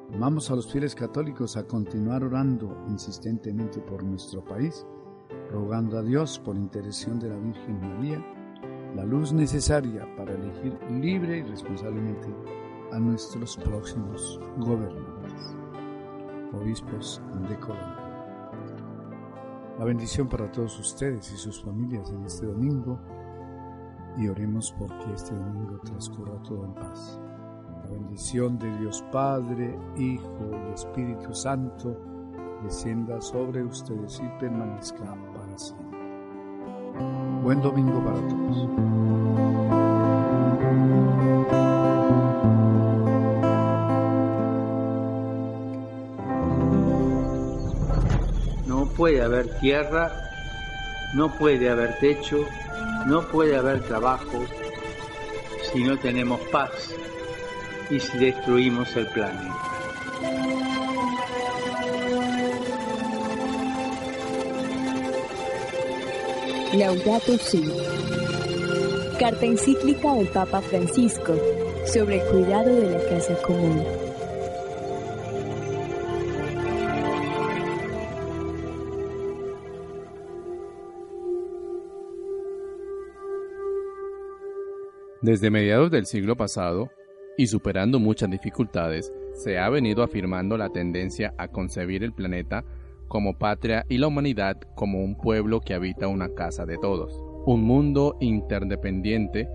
Llamamos 0.08 0.50
a 0.50 0.54
los 0.54 0.70
fieles 0.70 0.94
católicos 0.94 1.56
a 1.56 1.66
continuar 1.66 2.22
orando 2.22 2.76
insistentemente 2.88 3.80
por 3.80 4.04
nuestro 4.04 4.44
país, 4.44 4.86
rogando 5.50 5.98
a 5.98 6.02
Dios 6.02 6.38
por 6.38 6.54
intercesión 6.54 7.18
de 7.18 7.30
la 7.30 7.38
Virgen 7.38 7.80
María 7.80 8.24
la 8.94 9.04
luz 9.04 9.32
necesaria 9.32 10.06
para 10.16 10.34
elegir 10.34 10.78
libre 10.92 11.38
y 11.38 11.42
responsablemente 11.42 12.28
a 12.92 13.00
nuestros 13.00 13.56
próximos 13.56 14.40
gobernantes, 14.58 15.56
obispos 16.52 17.20
de 17.48 17.58
Colombia. 17.58 18.09
La 19.80 19.86
bendición 19.86 20.28
para 20.28 20.52
todos 20.52 20.78
ustedes 20.78 21.32
y 21.32 21.38
sus 21.38 21.64
familias 21.64 22.10
en 22.10 22.22
este 22.26 22.44
domingo 22.44 23.00
y 24.18 24.28
oremos 24.28 24.74
porque 24.78 25.10
este 25.14 25.34
domingo 25.34 25.80
transcurra 25.82 26.40
todo 26.42 26.66
en 26.66 26.74
paz 26.74 27.18
bendición 27.90 28.58
de 28.58 28.78
Dios 28.78 29.02
Padre, 29.10 29.76
Hijo 29.96 30.50
y 30.68 30.74
Espíritu 30.74 31.34
Santo 31.34 31.96
descienda 32.62 33.20
sobre 33.20 33.64
ustedes 33.64 34.20
y 34.20 34.28
permanezca 34.38 35.16
para 35.34 35.58
siempre. 35.58 35.98
Buen 37.42 37.62
domingo 37.62 38.04
para 38.04 38.18
todos. 38.28 38.68
Puede 49.00 49.22
haber 49.22 49.48
tierra, 49.60 50.12
no 51.14 51.34
puede 51.34 51.70
haber 51.70 51.98
techo, 52.00 52.46
no 53.06 53.22
puede 53.28 53.56
haber 53.56 53.80
trabajo 53.80 54.44
si 55.72 55.82
no 55.82 55.98
tenemos 55.98 56.38
paz 56.52 56.70
y 57.88 57.98
si 57.98 58.18
destruimos 58.18 58.94
el 58.96 59.06
planeta. 59.06 59.56
Laudato 66.74 67.38
Si. 67.38 67.72
Carta 69.18 69.46
encíclica 69.46 70.12
del 70.12 70.28
Papa 70.28 70.60
Francisco 70.60 71.34
sobre 71.86 72.20
el 72.20 72.28
cuidado 72.28 72.76
de 72.76 72.90
la 72.90 73.08
casa 73.08 73.34
común. 73.46 73.99
Desde 85.22 85.50
mediados 85.50 85.90
del 85.90 86.06
siglo 86.06 86.34
pasado, 86.34 86.90
y 87.36 87.46
superando 87.46 87.98
muchas 87.98 88.30
dificultades, 88.30 89.12
se 89.34 89.58
ha 89.58 89.68
venido 89.68 90.02
afirmando 90.02 90.56
la 90.56 90.70
tendencia 90.70 91.34
a 91.36 91.48
concebir 91.48 92.02
el 92.02 92.14
planeta 92.14 92.64
como 93.06 93.36
patria 93.36 93.84
y 93.90 93.98
la 93.98 94.06
humanidad 94.06 94.56
como 94.76 95.04
un 95.04 95.18
pueblo 95.18 95.60
que 95.60 95.74
habita 95.74 96.08
una 96.08 96.30
casa 96.30 96.64
de 96.64 96.78
todos. 96.78 97.22
Un 97.44 97.64
mundo 97.64 98.16
interdependiente 98.20 99.46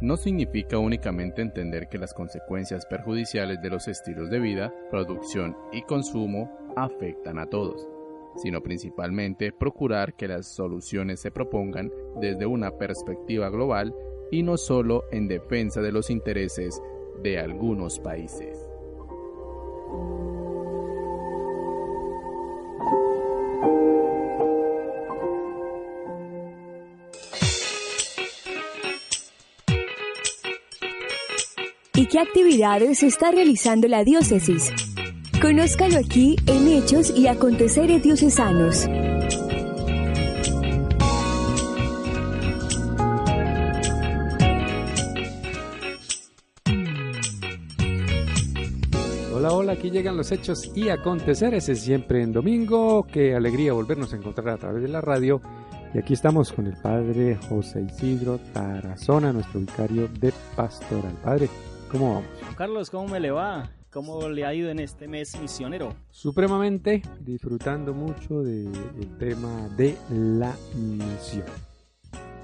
no 0.00 0.16
significa 0.16 0.78
únicamente 0.78 1.42
entender 1.42 1.88
que 1.88 1.98
las 1.98 2.14
consecuencias 2.14 2.86
perjudiciales 2.86 3.60
de 3.60 3.70
los 3.70 3.88
estilos 3.88 4.30
de 4.30 4.38
vida, 4.38 4.72
producción 4.88 5.56
y 5.72 5.82
consumo 5.82 6.48
afectan 6.76 7.40
a 7.40 7.46
todos, 7.46 7.88
sino 8.36 8.62
principalmente 8.62 9.50
procurar 9.50 10.14
que 10.14 10.28
las 10.28 10.46
soluciones 10.46 11.18
se 11.18 11.32
propongan 11.32 11.90
desde 12.20 12.46
una 12.46 12.70
perspectiva 12.70 13.50
global 13.50 13.92
y 14.30 14.42
no 14.42 14.56
solo 14.56 15.04
en 15.10 15.28
defensa 15.28 15.80
de 15.80 15.92
los 15.92 16.10
intereses 16.10 16.80
de 17.22 17.38
algunos 17.38 17.98
países. 17.98 18.68
¿Y 31.94 32.06
qué 32.06 32.20
actividades 32.20 33.02
está 33.02 33.32
realizando 33.32 33.88
la 33.88 34.04
diócesis? 34.04 34.72
Conózcalo 35.42 35.98
aquí 35.98 36.36
en 36.46 36.68
Hechos 36.68 37.12
y 37.16 37.26
Aconteceres 37.26 38.02
Diocesanos. 38.02 38.88
Aquí 49.88 49.96
llegan 49.96 50.18
los 50.18 50.32
hechos 50.32 50.70
y 50.74 50.90
aconteceres, 50.90 51.66
es 51.70 51.80
siempre 51.80 52.22
en 52.22 52.30
domingo, 52.30 53.06
qué 53.10 53.34
alegría 53.34 53.72
volvernos 53.72 54.12
a 54.12 54.16
encontrar 54.16 54.50
a 54.50 54.58
través 54.58 54.82
de 54.82 54.88
la 54.88 55.00
radio. 55.00 55.40
Y 55.94 55.98
aquí 55.98 56.12
estamos 56.12 56.52
con 56.52 56.66
el 56.66 56.76
padre 56.82 57.38
José 57.48 57.80
Isidro 57.80 58.38
Tarazona, 58.52 59.32
nuestro 59.32 59.60
vicario 59.60 60.08
de 60.20 60.30
pastoral. 60.54 61.14
Padre, 61.24 61.48
¿cómo 61.90 62.16
vamos? 62.16 62.28
Carlos, 62.54 62.90
¿cómo 62.90 63.08
me 63.08 63.18
le 63.18 63.30
va? 63.30 63.70
¿Cómo 63.90 64.28
le 64.28 64.44
ha 64.44 64.52
ido 64.52 64.68
en 64.68 64.78
este 64.78 65.08
mes 65.08 65.40
misionero? 65.40 65.94
Supremamente, 66.10 67.00
disfrutando 67.20 67.94
mucho 67.94 68.42
del 68.42 69.16
tema 69.18 69.70
de 69.74 69.96
la 70.10 70.54
misión. 70.74 71.46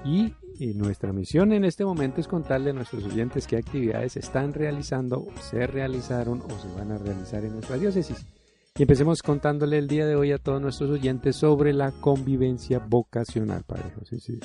Y, 0.03 0.33
y 0.59 0.73
nuestra 0.73 1.13
misión 1.13 1.53
en 1.53 1.65
este 1.65 1.85
momento 1.85 2.21
es 2.21 2.27
contarle 2.27 2.71
a 2.71 2.73
nuestros 2.73 3.03
oyentes 3.03 3.47
qué 3.47 3.57
actividades 3.57 4.17
están 4.17 4.53
realizando, 4.53 5.27
se 5.41 5.67
realizaron 5.67 6.41
o 6.41 6.49
se 6.59 6.67
van 6.75 6.91
a 6.91 6.97
realizar 6.97 7.43
en 7.43 7.53
nuestra 7.53 7.77
diócesis. 7.77 8.25
Y 8.77 8.81
empecemos 8.81 9.21
contándole 9.21 9.77
el 9.77 9.87
día 9.87 10.05
de 10.05 10.15
hoy 10.15 10.31
a 10.33 10.37
todos 10.37 10.61
nuestros 10.61 10.89
oyentes 10.89 11.37
sobre 11.37 11.73
la 11.73 11.91
convivencia 11.91 12.79
vocacional, 12.79 13.63
Padre 13.65 13.91
José. 13.97 14.19
Sí. 14.19 14.39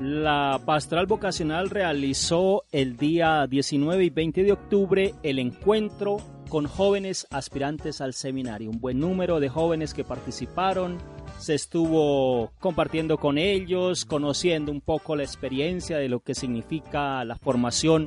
La 0.00 0.60
pastoral 0.64 1.06
vocacional 1.06 1.70
realizó 1.70 2.64
el 2.72 2.96
día 2.96 3.46
19 3.46 4.04
y 4.04 4.10
20 4.10 4.42
de 4.42 4.52
octubre 4.52 5.14
el 5.22 5.38
encuentro 5.38 6.16
con 6.48 6.66
jóvenes 6.66 7.26
aspirantes 7.30 8.00
al 8.00 8.12
seminario. 8.12 8.70
Un 8.70 8.80
buen 8.80 8.98
número 8.98 9.40
de 9.40 9.48
jóvenes 9.48 9.94
que 9.94 10.04
participaron. 10.04 10.98
Se 11.42 11.56
estuvo 11.56 12.52
compartiendo 12.60 13.18
con 13.18 13.36
ellos, 13.36 14.04
conociendo 14.04 14.70
un 14.70 14.80
poco 14.80 15.16
la 15.16 15.24
experiencia 15.24 15.98
de 15.98 16.08
lo 16.08 16.20
que 16.20 16.36
significa 16.36 17.24
la 17.24 17.34
formación 17.34 18.06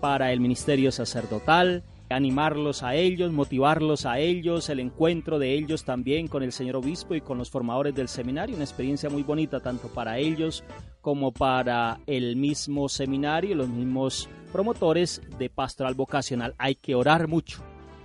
para 0.00 0.32
el 0.32 0.40
ministerio 0.40 0.90
sacerdotal 0.90 1.84
animarlos 2.10 2.82
a 2.82 2.96
ellos, 2.96 3.32
motivarlos 3.32 4.04
a 4.04 4.18
ellos, 4.18 4.68
el 4.68 4.80
encuentro 4.80 5.38
de 5.38 5.54
ellos 5.54 5.84
también 5.84 6.26
con 6.26 6.42
el 6.42 6.50
señor 6.50 6.74
obispo 6.74 7.14
y 7.14 7.20
con 7.20 7.38
los 7.38 7.50
formadores 7.50 7.94
del 7.94 8.08
seminario, 8.08 8.56
una 8.56 8.64
experiencia 8.64 9.08
muy 9.08 9.22
bonita 9.22 9.60
tanto 9.60 9.86
para 9.86 10.18
ellos 10.18 10.64
como 11.00 11.32
para 11.32 12.00
el 12.08 12.34
mismo 12.34 12.88
seminario, 12.88 13.54
los 13.54 13.68
mismos 13.68 14.28
promotores 14.52 15.22
de 15.38 15.48
pastoral 15.48 15.94
vocacional. 15.94 16.54
Hay 16.58 16.74
que 16.74 16.96
orar 16.96 17.28
mucho. 17.28 17.62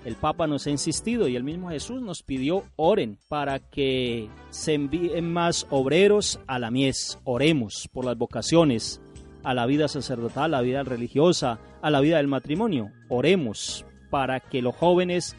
El 0.07 0.15
Papa 0.15 0.47
nos 0.47 0.65
ha 0.65 0.69
insistido 0.69 1.27
y 1.27 1.35
el 1.35 1.43
mismo 1.43 1.69
Jesús 1.69 2.01
nos 2.01 2.23
pidió 2.23 2.63
oren 2.77 3.19
para 3.27 3.59
que 3.59 4.29
se 4.51 4.73
envíen 4.73 5.33
más 5.33 5.67
obreros 5.69 6.39
a 6.47 6.59
la 6.59 6.71
mies. 6.71 7.19
Oremos 7.25 7.89
por 7.91 8.05
las 8.05 8.17
vocaciones, 8.17 9.01
a 9.43 9.53
la 9.53 9.65
vida 9.65 9.89
sacerdotal, 9.89 10.53
a 10.53 10.59
la 10.59 10.61
vida 10.61 10.83
religiosa, 10.83 11.59
a 11.81 11.91
la 11.91 11.99
vida 11.99 12.17
del 12.17 12.29
matrimonio. 12.29 12.89
Oremos 13.09 13.85
para 14.09 14.39
que 14.39 14.61
los 14.61 14.77
jóvenes 14.77 15.35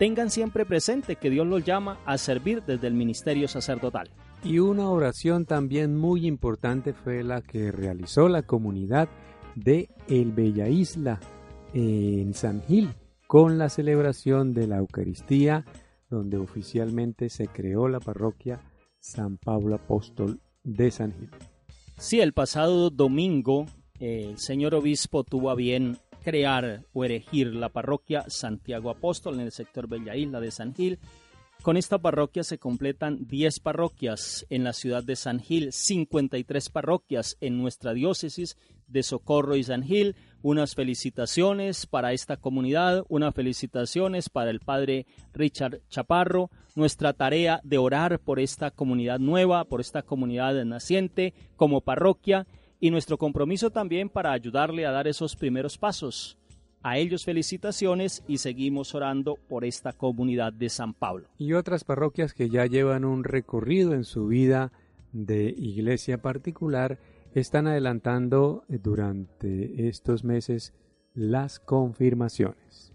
tengan 0.00 0.30
siempre 0.30 0.66
presente 0.66 1.14
que 1.14 1.30
Dios 1.30 1.46
los 1.46 1.64
llama 1.64 2.00
a 2.04 2.18
servir 2.18 2.64
desde 2.66 2.88
el 2.88 2.94
ministerio 2.94 3.46
sacerdotal. 3.46 4.10
Y 4.42 4.58
una 4.58 4.90
oración 4.90 5.46
también 5.46 5.96
muy 5.96 6.26
importante 6.26 6.92
fue 6.92 7.22
la 7.22 7.40
que 7.40 7.70
realizó 7.70 8.28
la 8.28 8.42
comunidad 8.42 9.08
de 9.54 9.90
El 10.08 10.32
Bella 10.32 10.66
Isla 10.66 11.20
en 11.72 12.34
San 12.34 12.62
Gil 12.62 12.88
con 13.32 13.56
la 13.56 13.70
celebración 13.70 14.52
de 14.52 14.66
la 14.66 14.76
Eucaristía 14.76 15.64
donde 16.10 16.36
oficialmente 16.36 17.30
se 17.30 17.46
creó 17.46 17.88
la 17.88 17.98
parroquia 17.98 18.60
San 19.00 19.38
Pablo 19.38 19.76
Apóstol 19.76 20.42
de 20.64 20.90
San 20.90 21.14
Gil. 21.14 21.30
Sí, 21.96 22.20
el 22.20 22.34
pasado 22.34 22.90
domingo 22.90 23.64
el 24.00 24.36
señor 24.36 24.74
obispo 24.74 25.24
tuvo 25.24 25.48
a 25.48 25.54
bien 25.54 25.96
crear 26.22 26.84
o 26.92 27.06
erigir 27.06 27.54
la 27.54 27.70
parroquia 27.70 28.26
Santiago 28.28 28.90
Apóstol 28.90 29.36
en 29.36 29.46
el 29.46 29.52
sector 29.52 29.88
Bella 29.88 30.14
Isla 30.14 30.38
de 30.38 30.50
San 30.50 30.74
Gil. 30.74 30.98
Con 31.62 31.78
esta 31.78 31.96
parroquia 31.96 32.44
se 32.44 32.58
completan 32.58 33.26
10 33.28 33.60
parroquias 33.60 34.44
en 34.50 34.62
la 34.62 34.74
ciudad 34.74 35.04
de 35.04 35.16
San 35.16 35.40
Gil, 35.40 35.72
53 35.72 36.68
parroquias 36.68 37.38
en 37.40 37.56
nuestra 37.56 37.94
diócesis 37.94 38.58
de 38.88 39.02
Socorro 39.02 39.56
y 39.56 39.62
San 39.62 39.84
Gil. 39.84 40.16
Unas 40.42 40.74
felicitaciones 40.74 41.86
para 41.86 42.12
esta 42.12 42.36
comunidad, 42.36 43.04
unas 43.08 43.32
felicitaciones 43.32 44.28
para 44.28 44.50
el 44.50 44.58
padre 44.58 45.06
Richard 45.32 45.80
Chaparro. 45.88 46.50
Nuestra 46.74 47.12
tarea 47.12 47.60
de 47.62 47.78
orar 47.78 48.18
por 48.18 48.40
esta 48.40 48.72
comunidad 48.72 49.20
nueva, 49.20 49.64
por 49.64 49.80
esta 49.80 50.02
comunidad 50.02 50.64
naciente 50.64 51.32
como 51.54 51.80
parroquia 51.80 52.46
y 52.80 52.90
nuestro 52.90 53.18
compromiso 53.18 53.70
también 53.70 54.08
para 54.08 54.32
ayudarle 54.32 54.84
a 54.84 54.90
dar 54.90 55.06
esos 55.06 55.36
primeros 55.36 55.78
pasos. 55.78 56.36
A 56.82 56.98
ellos 56.98 57.24
felicitaciones 57.24 58.24
y 58.26 58.38
seguimos 58.38 58.96
orando 58.96 59.38
por 59.48 59.64
esta 59.64 59.92
comunidad 59.92 60.52
de 60.52 60.68
San 60.68 60.92
Pablo. 60.92 61.28
Y 61.38 61.52
otras 61.52 61.84
parroquias 61.84 62.34
que 62.34 62.48
ya 62.48 62.66
llevan 62.66 63.04
un 63.04 63.22
recorrido 63.22 63.94
en 63.94 64.02
su 64.02 64.26
vida 64.26 64.72
de 65.12 65.54
iglesia 65.56 66.18
particular 66.18 66.98
están 67.34 67.66
adelantando 67.66 68.64
durante 68.68 69.88
estos 69.88 70.24
meses 70.24 70.74
las 71.14 71.58
confirmaciones. 71.58 72.92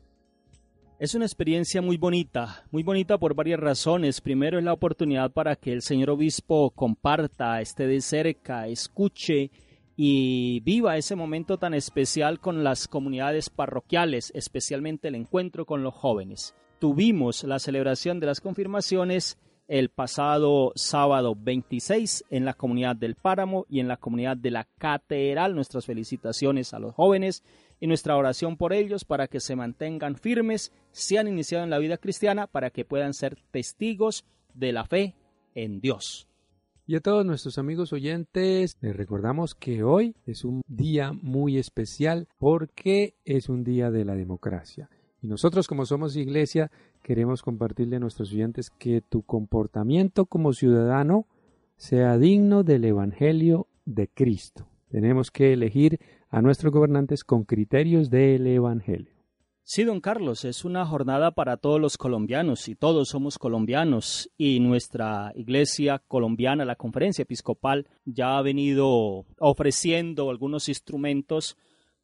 Es 1.00 1.13
una 1.13 1.26
experiencia 1.26 1.80
muy 1.82 1.97
bonita, 1.97 2.65
muy 2.71 2.82
bonita 2.82 3.19
por 3.19 3.36
varias 3.36 3.60
razones. 3.60 4.19
Primero 4.19 4.58
es 4.58 4.63
la 4.63 4.73
oportunidad 4.73 5.32
para 5.32 5.56
que 5.56 5.71
el 5.71 5.84
señor 5.84 6.10
obispo 6.10 6.71
comparta, 6.71 7.62
esté 7.62 7.86
de 7.86 8.02
cerca, 8.02 8.67
escuche 8.67 9.52
y 9.95 10.60
viva 10.62 10.97
ese 10.97 11.15
momento 11.15 11.60
tan 11.60 11.76
especial 11.76 12.39
con 12.39 12.63
las 12.63 12.88
comunidades 12.88 13.52
parroquiales, 13.52 14.32
especialmente 14.34 15.08
el 15.08 15.15
encuentro 15.15 15.67
con 15.67 15.84
los 15.84 15.93
jóvenes. 15.93 16.56
Tuvimos 16.80 17.43
la 17.43 17.60
celebración 17.60 18.19
de 18.19 18.28
las 18.28 18.41
confirmaciones 18.41 19.38
el 19.68 19.90
pasado 19.90 20.72
sábado 20.76 21.36
26 21.38 22.26
en 22.30 22.46
la 22.46 22.54
comunidad 22.54 22.96
del 22.96 23.16
Páramo 23.16 23.66
y 23.70 23.80
en 23.80 23.88
la 23.88 23.98
comunidad 23.98 24.38
de 24.38 24.52
la 24.52 24.68
Catedral. 24.78 25.56
Nuestras 25.56 25.86
felicitaciones 25.86 26.74
a 26.74 26.80
los 26.80 26.96
jóvenes 26.96 27.44
y 27.80 27.88
nuestra 27.88 28.16
oración 28.16 28.58
por 28.58 28.74
ellos 28.74 29.06
para 29.06 29.28
que 29.28 29.40
se 29.40 29.56
mantengan 29.56 30.16
firmes, 30.16 30.72
se 30.92 31.20
han 31.20 31.28
iniciado 31.28 31.64
en 31.64 31.70
la 31.70 31.80
vida 31.80 31.98
cristiana, 31.98 32.48
para 32.48 32.70
que 32.70 32.86
puedan 32.86 33.14
ser 33.14 33.38
testigos 33.52 34.26
de 34.54 34.72
la 34.72 34.86
fe 34.86 35.16
en 35.54 35.80
Dios. 35.80 36.28
Y 36.86 36.96
a 36.96 37.02
todos 37.02 37.26
nuestros 37.26 37.58
amigos 37.58 37.92
oyentes, 37.92 38.78
les 38.80 38.96
recordamos 38.96 39.56
que 39.56 39.84
hoy 39.84 40.16
es 40.26 40.46
un 40.46 40.62
día 40.68 41.12
muy 41.12 41.58
especial 41.58 42.30
porque 42.38 43.16
es 43.26 43.50
un 43.50 43.66
día 43.66 43.92
de 43.92 44.06
la 44.06 44.16
democracia. 44.16 44.90
Y 45.22 45.28
nosotros 45.28 45.68
como 45.68 45.86
somos 45.86 46.16
iglesia 46.16 46.72
queremos 47.08 47.41
compartirle 47.41 47.96
a 47.96 48.00
nuestros 48.00 48.34
oyentes 48.34 48.70
que 48.70 49.00
tu 49.00 49.22
comportamiento 49.22 50.26
como 50.26 50.52
ciudadano 50.52 51.26
sea 51.78 52.17
digno 52.17 52.63
del 52.63 52.84
Evangelio 52.84 53.67
de 53.86 54.10
Cristo. 54.10 54.67
Tenemos 54.89 55.32
que 55.32 55.54
elegir 55.54 56.02
a 56.30 56.41
nuestros 56.41 56.74
gobernantes 56.74 57.24
con 57.24 57.46
criterios 57.46 58.10
del 58.10 58.46
Evangelio. 58.46 59.13
Sí, 59.63 59.86
don 59.86 60.02
Carlos, 60.02 60.43
es 60.43 60.65
una 60.65 60.86
jornada 60.86 61.32
para 61.32 61.56
todos 61.56 61.80
los 61.80 61.98
colombianos 61.98 62.67
y 62.67 62.76
todos 62.76 63.08
somos 63.08 63.38
colombianos 63.38 64.30
y 64.38 64.60
nuestra 64.60 65.32
iglesia 65.34 66.04
colombiana, 66.10 66.65
la 66.65 66.76
conferencia 66.76 67.22
episcopal, 67.22 67.88
ya 68.04 68.38
ha 68.38 68.41
venido 68.41 69.26
ofreciendo 69.39 70.30
algunos 70.30 70.67
instrumentos 70.67 71.56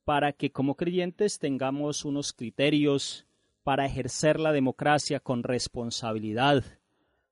para 0.05 0.31
que 0.31 0.53
como 0.53 0.75
creyentes 0.75 1.39
tengamos 1.39 2.05
unos 2.05 2.31
criterios 2.31 3.27
para 3.63 3.85
ejercer 3.85 4.39
la 4.39 4.51
democracia 4.51 5.19
con 5.19 5.43
responsabilidad, 5.43 6.63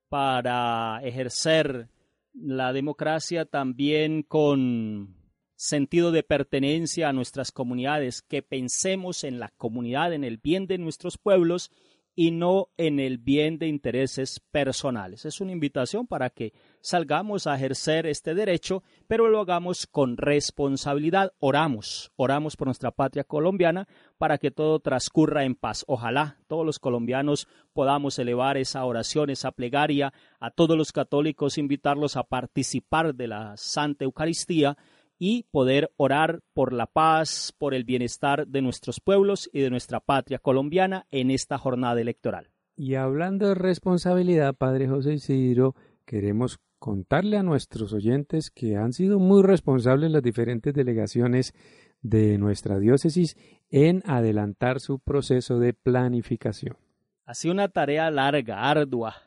para 0.10 1.00
ejercer 1.04 1.90
la 2.34 2.74
democracia 2.74 3.46
también 3.46 4.24
con 4.24 5.16
sentido 5.56 6.12
de 6.12 6.24
pertenencia 6.24 7.10
a 7.10 7.14
nuestras 7.14 7.52
comunidades, 7.52 8.22
que 8.22 8.42
pensemos 8.42 9.24
en 9.24 9.40
la 9.40 9.50
comunidad, 9.50 10.14
en 10.14 10.24
el 10.24 10.38
bien 10.38 10.66
de 10.66 10.78
nuestros 10.78 11.18
pueblos 11.18 11.72
y 12.16 12.32
no 12.32 12.70
en 12.78 13.00
el 13.00 13.18
bien 13.18 13.58
de 13.58 13.68
intereses 13.68 14.40
personales. 14.52 15.26
Es 15.26 15.42
una 15.42 15.52
invitación 15.52 16.08
para 16.08 16.30
que 16.30 16.54
salgamos 16.82 17.48
a 17.48 17.56
ejercer 17.56 18.06
este 18.06 18.34
derecho, 18.34 18.84
pero 19.08 19.30
lo 19.30 19.40
hagamos 19.40 19.88
con 19.88 20.18
responsabilidad. 20.18 21.34
Oramos, 21.40 22.12
oramos 22.16 22.58
por 22.58 22.68
nuestra 22.68 22.92
patria 22.92 23.24
colombiana 23.24 23.88
para 24.18 24.38
que 24.38 24.52
todo 24.52 24.80
transcurra 24.80 25.46
en 25.46 25.56
paz. 25.56 25.86
Ojalá 25.88 26.38
todos 26.48 26.66
los 26.66 26.80
colombianos 26.80 27.48
podamos 27.74 28.20
elevar 28.20 28.58
esa 28.58 28.84
oración, 28.86 29.30
esa 29.30 29.52
plegaria, 29.52 30.14
a 30.40 30.52
todos 30.52 30.78
los 30.78 30.92
católicos 30.92 31.58
invitarlos 31.58 32.18
a 32.18 32.24
participar 32.24 33.16
de 33.16 33.28
la 33.28 33.56
Santa 33.58 34.04
Eucaristía 34.04 34.78
y 35.24 35.44
poder 35.52 35.92
orar 35.98 36.42
por 36.52 36.74
la 36.74 36.88
paz, 36.88 37.54
por 37.56 37.76
el 37.76 37.84
bienestar 37.84 38.48
de 38.48 38.64
nuestros 38.64 39.00
pueblos 39.00 39.52
y 39.54 39.62
de 39.62 39.70
nuestra 39.70 40.00
patria 40.00 40.40
colombiana 40.40 41.06
en 41.12 41.30
esta 41.30 41.60
jornada 41.60 42.02
electoral. 42.02 42.50
Y 42.76 42.96
hablando 42.96 43.50
de 43.50 43.54
responsabilidad, 43.54 44.56
Padre 44.56 44.88
José 44.88 45.14
Isidro, 45.14 45.76
queremos 46.06 46.60
contarle 46.80 47.38
a 47.38 47.44
nuestros 47.44 47.94
oyentes 47.94 48.50
que 48.50 48.78
han 48.78 48.94
sido 48.94 49.20
muy 49.20 49.44
responsables 49.44 50.10
las 50.10 50.24
diferentes 50.24 50.74
delegaciones 50.74 51.54
de 52.02 52.40
nuestra 52.40 52.80
diócesis 52.80 53.38
en 53.70 54.02
adelantar 54.08 54.80
su 54.80 54.98
proceso 54.98 55.60
de 55.60 55.76
planificación. 55.76 56.78
Ha 57.26 57.36
sido 57.36 57.54
una 57.54 57.68
tarea 57.68 58.10
larga, 58.10 58.68
ardua, 58.72 59.18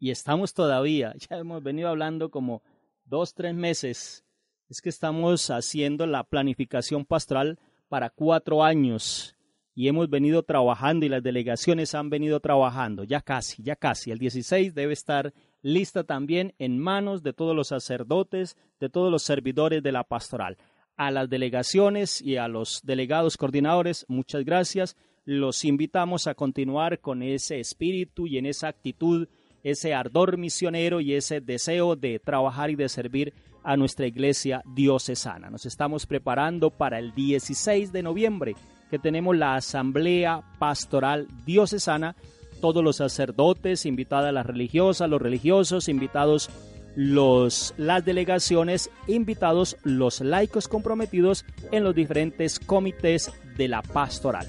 y 0.00 0.10
estamos 0.10 0.54
todavía, 0.54 1.14
ya 1.30 1.36
hemos 1.36 1.62
venido 1.62 1.88
hablando 1.88 2.32
como 2.32 2.64
dos, 3.04 3.32
tres 3.32 3.54
meses 3.54 4.25
es 4.68 4.80
que 4.80 4.88
estamos 4.88 5.50
haciendo 5.50 6.06
la 6.06 6.24
planificación 6.24 7.04
pastoral 7.04 7.58
para 7.88 8.10
cuatro 8.10 8.64
años 8.64 9.36
y 9.74 9.88
hemos 9.88 10.08
venido 10.08 10.42
trabajando 10.42 11.04
y 11.04 11.10
las 11.10 11.22
delegaciones 11.22 11.94
han 11.94 12.10
venido 12.10 12.40
trabajando, 12.40 13.04
ya 13.04 13.20
casi, 13.20 13.62
ya 13.62 13.76
casi. 13.76 14.10
El 14.10 14.18
16 14.18 14.74
debe 14.74 14.94
estar 14.94 15.34
lista 15.62 16.02
también 16.04 16.54
en 16.58 16.78
manos 16.78 17.22
de 17.22 17.32
todos 17.32 17.54
los 17.54 17.68
sacerdotes, 17.68 18.56
de 18.80 18.88
todos 18.88 19.12
los 19.12 19.22
servidores 19.22 19.82
de 19.82 19.92
la 19.92 20.02
pastoral. 20.02 20.56
A 20.96 21.10
las 21.10 21.28
delegaciones 21.28 22.22
y 22.22 22.38
a 22.38 22.48
los 22.48 22.80
delegados 22.84 23.36
coordinadores, 23.36 24.06
muchas 24.08 24.44
gracias. 24.44 24.96
Los 25.26 25.64
invitamos 25.64 26.26
a 26.26 26.34
continuar 26.34 27.00
con 27.00 27.22
ese 27.22 27.60
espíritu 27.60 28.26
y 28.26 28.38
en 28.38 28.46
esa 28.46 28.68
actitud, 28.68 29.28
ese 29.66 29.94
ardor 29.94 30.38
misionero 30.38 31.00
y 31.00 31.14
ese 31.14 31.40
deseo 31.40 31.96
de 31.96 32.20
trabajar 32.20 32.70
y 32.70 32.76
de 32.76 32.88
servir 32.88 33.34
a 33.64 33.76
nuestra 33.76 34.06
iglesia 34.06 34.62
diocesana. 34.76 35.50
Nos 35.50 35.66
estamos 35.66 36.06
preparando 36.06 36.70
para 36.70 37.00
el 37.00 37.12
16 37.16 37.90
de 37.90 38.04
noviembre 38.04 38.54
que 38.92 39.00
tenemos 39.00 39.36
la 39.36 39.56
Asamblea 39.56 40.42
Pastoral 40.60 41.26
Diocesana, 41.44 42.14
todos 42.60 42.84
los 42.84 42.96
sacerdotes, 42.96 43.86
invitadas 43.86 44.32
las 44.32 44.46
religiosas, 44.46 45.10
los 45.10 45.20
religiosos, 45.20 45.88
invitados 45.88 46.48
los, 46.94 47.74
las 47.76 48.04
delegaciones, 48.04 48.88
invitados 49.08 49.76
los 49.82 50.20
laicos 50.20 50.68
comprometidos 50.68 51.44
en 51.72 51.82
los 51.82 51.92
diferentes 51.92 52.60
comités 52.60 53.32
de 53.56 53.66
la 53.66 53.82
pastoral. 53.82 54.46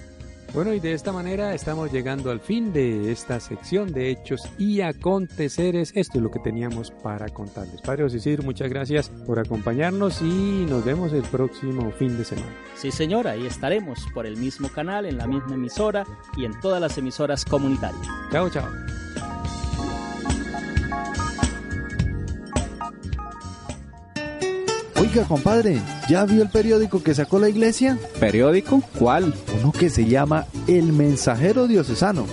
Bueno, 0.54 0.74
y 0.74 0.80
de 0.80 0.94
esta 0.94 1.12
manera 1.12 1.54
estamos 1.54 1.92
llegando 1.92 2.32
al 2.32 2.40
fin 2.40 2.74
de 2.74 3.12
esta 3.12 3.40
sección 3.40 3.92
de 3.92 4.10
hechos 4.10 4.42
y 4.58 4.82
aconteceres. 4.82 5.92
Esto 5.96 6.18
es 6.18 6.24
lo 6.24 6.32
que 6.32 6.40
teníamos 6.40 6.92
para 6.92 7.30
contarles. 7.30 7.82
Padre 7.82 8.06
Osisir, 8.06 8.44
muchas 8.44 8.70
gracias 8.70 9.10
por 9.10 9.40
acompañarnos 9.40 10.22
y 10.22 10.66
nos 10.68 10.84
vemos 10.84 11.14
el 11.14 11.24
próximo 11.24 11.92
fin 11.92 12.18
de 12.18 12.26
semana. 12.26 12.56
Sí, 12.76 12.92
señora, 12.92 13.32
ahí 13.32 13.46
estaremos 13.46 14.00
por 14.14 14.26
el 14.26 14.38
mismo 14.38 14.70
canal, 14.70 15.06
en 15.06 15.18
la 15.18 15.28
misma 15.28 15.56
emisora 15.56 16.06
y 16.36 16.46
en 16.46 16.60
todas 16.60 16.82
las 16.82 16.98
emisoras 16.98 17.46
comunitarias. 17.46 18.08
Chao, 18.32 18.50
chao. 18.50 18.68
Oiga, 25.00 25.26
compadre, 25.26 25.80
¿ya 26.10 26.26
vio 26.26 26.42
el 26.42 26.50
periódico 26.50 27.04
que 27.04 27.14
sacó 27.14 27.38
la 27.38 27.50
iglesia? 27.50 28.00
¿Periódico? 28.20 28.82
¿Cuál? 28.98 29.32
Uno 29.62 29.72
que 29.72 29.92
se 29.92 30.06
llama 30.06 30.48
El 30.66 30.92
Mensajero 30.92 31.68
Diocesano. 31.68 32.26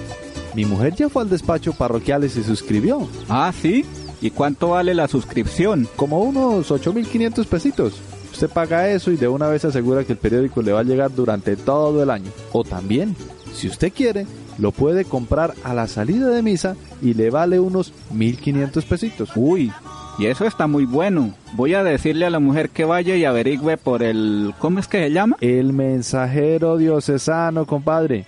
Mi 0.55 0.65
mujer 0.65 0.95
ya 0.95 1.11
fue 1.11 1.23
al 1.23 1.29
despacho 1.29 1.75
parroquial 1.75 2.25
y 2.25 2.31
se 2.31 2.43
suscribió. 2.43 3.07
Ah, 3.29 3.53
sí. 3.61 3.85
¿Y 4.23 4.31
cuánto 4.31 4.71
vale 4.71 4.95
la 4.95 5.09
suscripción? 5.09 5.87
Como 5.95 6.23
unos 6.23 6.71
8.500 6.71 7.45
pesitos. 7.47 8.01
Usted 8.33 8.49
paga 8.49 8.89
eso 8.89 9.11
y 9.11 9.17
de 9.17 9.29
una 9.29 9.49
vez 9.49 9.67
asegura 9.67 10.05
que 10.05 10.13
el 10.13 10.19
periódico 10.19 10.63
le 10.63 10.73
va 10.73 10.81
a 10.81 10.85
llegar 10.85 11.15
durante 11.15 11.57
todo 11.57 12.03
el 12.03 12.09
año. 12.09 12.31
O 12.53 12.65
también, 12.65 13.15
si 13.55 13.69
usted 13.69 13.93
quiere, 13.93 14.27
lo 14.57 14.73
puede 14.73 15.05
comprar 15.05 15.55
a 15.65 15.75
la 15.75 15.87
salida 15.87 16.29
de 16.29 16.43
misa 16.43 16.77
y 17.03 17.13
le 17.13 17.29
vale 17.29 17.61
unos 17.61 17.93
1.500 18.15 18.85
pesitos. 18.85 19.31
Uy, 19.37 19.71
y 20.19 20.27
eso 20.27 20.47
está 20.47 20.67
muy 20.67 20.85
bueno. 20.85 21.35
Voy 21.55 21.75
a 21.75 21.83
decirle 21.83 22.27
a 22.27 22.31
la 22.31 22.39
mujer 22.39 22.71
que 22.71 22.85
vaya 22.85 23.17
y 23.17 23.25
averigüe 23.25 23.77
por 23.77 24.03
el... 24.03 24.55
¿Cómo 24.59 24.79
es 24.79 24.87
que 24.87 24.99
se 24.99 25.11
llama? 25.11 25.37
El 25.41 25.73
mensajero 25.73 26.77
diocesano, 26.77 27.67
compadre. 27.67 28.25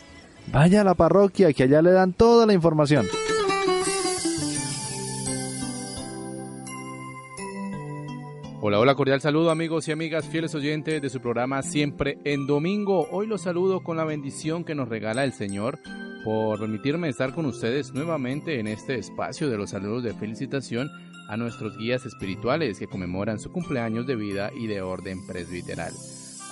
Vaya 0.53 0.81
a 0.81 0.85
la 0.85 0.95
parroquia 0.95 1.53
que 1.53 1.65
allá 1.65 1.83
le 1.83 1.93
dan 1.93 2.13
toda 2.13 2.47
la 2.47 2.53
información. 2.53 3.07
Hola, 8.61 8.81
hola, 8.81 8.97
cordial 8.97 9.21
saludo 9.21 9.51
amigos 9.51 9.87
y 9.87 9.93
amigas, 9.93 10.27
fieles 10.27 10.53
oyentes 10.57 11.01
de 11.01 11.09
su 11.09 11.21
programa 11.21 11.63
Siempre 11.63 12.19
en 12.25 12.49
Domingo. 12.49 13.07
Hoy 13.13 13.29
los 13.29 13.43
saludo 13.43 13.85
con 13.85 13.97
la 13.97 14.05
bendición 14.05 14.65
que 14.65 14.75
nos 14.75 14.89
regala 14.89 15.23
el 15.23 15.33
Señor 15.33 15.79
por 16.25 16.59
permitirme 16.59 17.09
estar 17.09 17.33
con 17.33 17.47
ustedes 17.47 17.93
nuevamente 17.93 18.59
en 18.59 18.67
este 18.67 18.97
espacio 18.97 19.49
de 19.49 19.57
los 19.57 19.71
saludos 19.71 20.03
de 20.03 20.15
felicitación 20.15 20.91
a 21.29 21.37
nuestros 21.37 21.77
guías 21.77 22.07
espirituales 22.07 22.79
que 22.79 22.87
conmemoran 22.87 23.39
su 23.39 23.51
cumpleaños 23.53 24.07
de 24.07 24.17
vida 24.17 24.51
y 24.55 24.67
de 24.67 24.83
orden 24.83 25.27
presbiteral. 25.27 25.93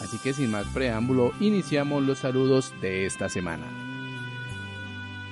Así 0.01 0.19
que 0.19 0.33
sin 0.33 0.51
más 0.51 0.67
preámbulo, 0.75 1.33
iniciamos 1.41 2.03
los 2.03 2.19
saludos 2.19 2.73
de 2.81 3.07
esta 3.07 3.29
semana. 3.29 3.67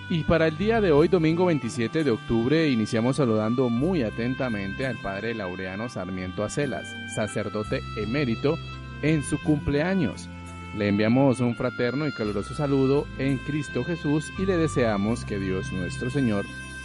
Y 0.08 0.24
para 0.24 0.46
el 0.46 0.58
día 0.58 0.80
de 0.80 0.92
hoy, 0.92 1.08
domingo 1.08 1.46
27 1.46 2.04
de 2.04 2.10
octubre, 2.10 2.68
iniciamos 2.68 3.16
saludando 3.16 3.70
muy 3.70 4.02
atentamente 4.02 4.86
al 4.86 4.98
Padre 4.98 5.34
Laureano 5.34 5.88
Sarmiento 5.88 6.44
Acelas, 6.44 6.94
sacerdote 7.14 7.82
emérito, 7.96 8.58
en 9.00 9.22
su 9.22 9.40
cumpleaños. 9.42 10.28
Le 10.76 10.88
enviamos 10.88 11.40
un 11.40 11.54
fraterno 11.54 12.06
y 12.06 12.12
caluroso 12.12 12.54
saludo 12.54 13.06
en 13.18 13.38
Cristo 13.38 13.84
Jesús 13.84 14.32
y 14.38 14.46
le 14.46 14.56
deseamos 14.56 15.24
que 15.24 15.38
Dios 15.38 15.72
nuestro 15.72 16.10
Señor 16.10 16.44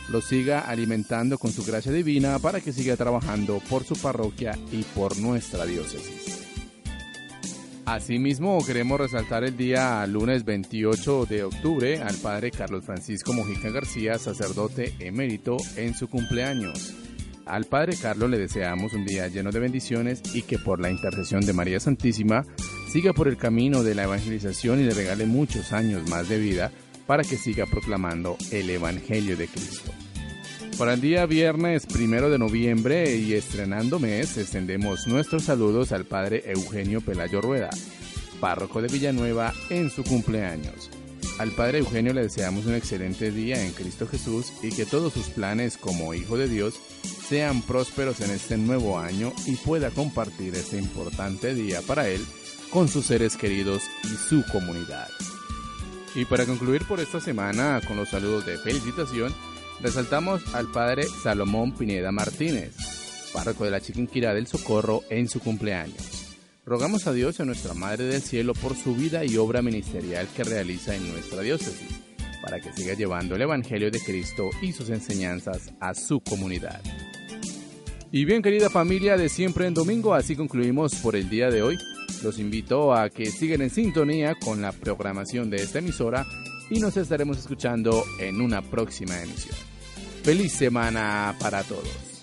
lo 0.10 0.22
siga 0.22 0.62
alimentando 0.62 1.38
con 1.38 1.52
su 1.52 1.64
gracia 1.64 1.92
divina 1.92 2.40
para 2.40 2.62
que 2.62 2.74
siga 2.74 2.96
trabajando 2.96 3.62
por 3.70 3.84
su 3.84 3.96
parroquia 3.96 4.58
y 4.72 4.84
por 4.84 5.18
nuestra 5.18 5.66
diócesis. 5.66 6.48
Asimismo, 7.86 8.58
queremos 8.66 9.00
resaltar 9.00 9.46
el 9.46 9.56
día 9.56 10.06
lunes 10.08 10.44
28 10.44 11.26
de 11.26 11.44
octubre 11.44 12.02
al 12.02 12.16
Padre 12.18 12.52
Carlos 12.52 12.84
Francisco 12.84 13.32
Mojica 13.32 13.70
García, 13.70 14.20
sacerdote 14.20 14.94
emérito, 15.00 15.56
en 15.78 15.94
su 15.94 16.10
cumpleaños. 16.10 16.94
Al 17.46 17.64
Padre 17.64 17.96
Carlos 17.96 18.30
le 18.30 18.40
deseamos 18.40 18.92
un 18.92 19.06
día 19.06 19.30
lleno 19.30 19.52
de 19.52 19.60
bendiciones 19.60 20.22
y 20.34 20.42
que 20.42 20.60
por 20.60 20.82
la 20.82 20.92
intercesión 20.92 21.46
de 21.46 21.54
María 21.54 21.80
Santísima 21.80 22.44
siga 22.92 23.14
por 23.14 23.30
el 23.30 23.38
camino 23.38 23.84
de 23.84 23.96
la 23.96 24.04
evangelización 24.04 24.82
y 24.82 24.84
le 24.84 24.94
regale 24.94 25.26
muchos 25.26 25.72
años 25.72 26.10
más 26.10 26.28
de 26.28 26.40
vida 26.40 26.72
para 27.08 27.24
que 27.24 27.38
siga 27.38 27.66
proclamando 27.66 28.38
el 28.52 28.70
Evangelio 28.70 29.36
de 29.38 29.48
Cristo. 29.48 29.92
Para 30.78 30.94
el 30.94 31.02
día 31.02 31.26
viernes 31.26 31.88
primero 31.88 32.30
de 32.30 32.38
noviembre 32.38 33.16
y 33.16 33.34
estrenando 33.34 33.98
mes, 33.98 34.38
extendemos 34.38 35.08
nuestros 35.08 35.46
saludos 35.46 35.92
al 35.92 36.06
Padre 36.06 36.44
Eugenio 36.46 37.02
Pelayo 37.02 37.42
Rueda, 37.42 37.72
párroco 38.40 38.82
de 38.82 38.88
Villanueva, 38.88 39.54
en 39.72 39.90
su 39.90 40.04
cumpleaños. 40.04 40.92
Al 41.40 41.52
Padre 41.52 41.80
Eugenio 41.80 42.14
le 42.14 42.24
deseamos 42.24 42.66
un 42.66 42.76
excelente 42.76 43.32
día 43.32 43.64
en 43.64 43.72
Cristo 43.72 44.08
Jesús 44.08 44.54
y 44.62 44.70
que 44.70 44.86
todos 44.86 45.14
sus 45.14 45.30
planes 45.30 45.78
como 45.78 46.14
Hijo 46.14 46.38
de 46.38 46.48
Dios 46.48 46.76
sean 47.28 47.62
prósperos 47.62 48.22
en 48.22 48.32
este 48.32 48.58
nuevo 48.58 49.00
año 49.00 49.34
y 49.46 49.56
pueda 49.56 49.90
compartir 49.90 50.54
este 50.56 50.78
importante 50.78 51.54
día 51.54 51.82
para 51.82 52.08
él 52.08 52.24
con 52.72 52.88
sus 52.88 53.06
seres 53.06 53.38
queridos 53.38 53.82
y 54.04 54.16
su 54.16 54.44
comunidad. 54.52 55.08
Y 56.18 56.26
para 56.26 56.48
concluir 56.48 56.84
por 56.88 57.00
esta 57.00 57.22
semana 57.22 57.80
con 57.88 57.96
los 57.96 58.10
saludos 58.10 58.44
de 58.44 58.58
felicitación, 58.58 59.32
resaltamos 59.80 60.42
al 60.56 60.66
padre 60.72 61.04
Salomón 61.04 61.74
Pineda 61.74 62.12
Martínez, 62.12 62.74
párroco 63.32 63.66
de 63.66 63.70
la 63.70 63.82
Chiquinquirá 63.82 64.34
del 64.34 64.48
Socorro 64.48 65.04
en 65.12 65.30
su 65.30 65.40
cumpleaños. 65.40 66.36
Rogamos 66.66 67.06
a 67.06 67.14
Dios 67.14 67.38
y 67.38 67.44
a 67.44 67.46
nuestra 67.46 67.76
Madre 67.76 68.06
del 68.06 68.24
Cielo 68.24 68.56
por 68.56 68.76
su 68.76 68.96
vida 68.96 69.26
y 69.26 69.38
obra 69.38 69.62
ministerial 69.62 70.28
que 70.36 70.44
realiza 70.44 70.96
en 70.96 71.08
nuestra 71.12 71.44
diócesis, 71.44 72.02
para 72.42 72.60
que 72.60 72.74
siga 72.74 72.96
llevando 72.96 73.36
el 73.36 73.44
Evangelio 73.44 73.92
de 73.92 74.00
Cristo 74.00 74.50
y 74.60 74.72
sus 74.72 74.90
enseñanzas 74.90 75.72
a 75.80 75.94
su 75.94 76.20
comunidad. 76.22 76.82
Y 78.12 78.26
bien 78.26 78.42
querida 78.42 78.72
familia 78.72 79.18
de 79.18 79.30
siempre 79.30 79.68
en 79.68 79.76
domingo, 79.76 80.16
así 80.16 80.36
concluimos 80.36 80.96
por 80.96 81.16
el 81.16 81.30
día 81.30 81.52
de 81.52 81.62
hoy. 81.62 81.78
Los 82.24 82.40
invito 82.40 82.94
a 82.94 83.10
que 83.10 83.28
sigan 83.28 83.62
en 83.62 83.70
sintonía 83.70 84.36
con 84.36 84.62
la 84.62 84.72
programación 84.72 85.50
de 85.50 85.58
esta 85.58 85.80
emisora 85.80 86.26
y 86.70 86.80
nos 86.80 86.98
estaremos 86.98 87.38
escuchando 87.38 88.04
en 88.20 88.42
una 88.42 88.62
próxima 88.62 89.22
emisión. 89.22 89.56
Feliz 90.24 90.52
semana 90.52 91.36
para 91.40 91.64
todos. 91.64 92.17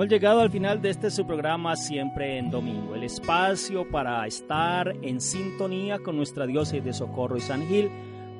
Hemos 0.00 0.08
llegado 0.10 0.40
al 0.40 0.50
final 0.50 0.80
de 0.80 0.88
este 0.88 1.10
su 1.10 1.26
programa 1.26 1.76
Siempre 1.76 2.38
en 2.38 2.50
Domingo, 2.50 2.94
el 2.94 3.02
espacio 3.02 3.86
para 3.90 4.26
estar 4.26 4.96
en 5.02 5.20
sintonía 5.20 5.98
con 5.98 6.16
nuestra 6.16 6.46
diócesis 6.46 6.82
de 6.82 6.94
Socorro 6.94 7.36
y 7.36 7.42
San 7.42 7.68
Gil, 7.68 7.90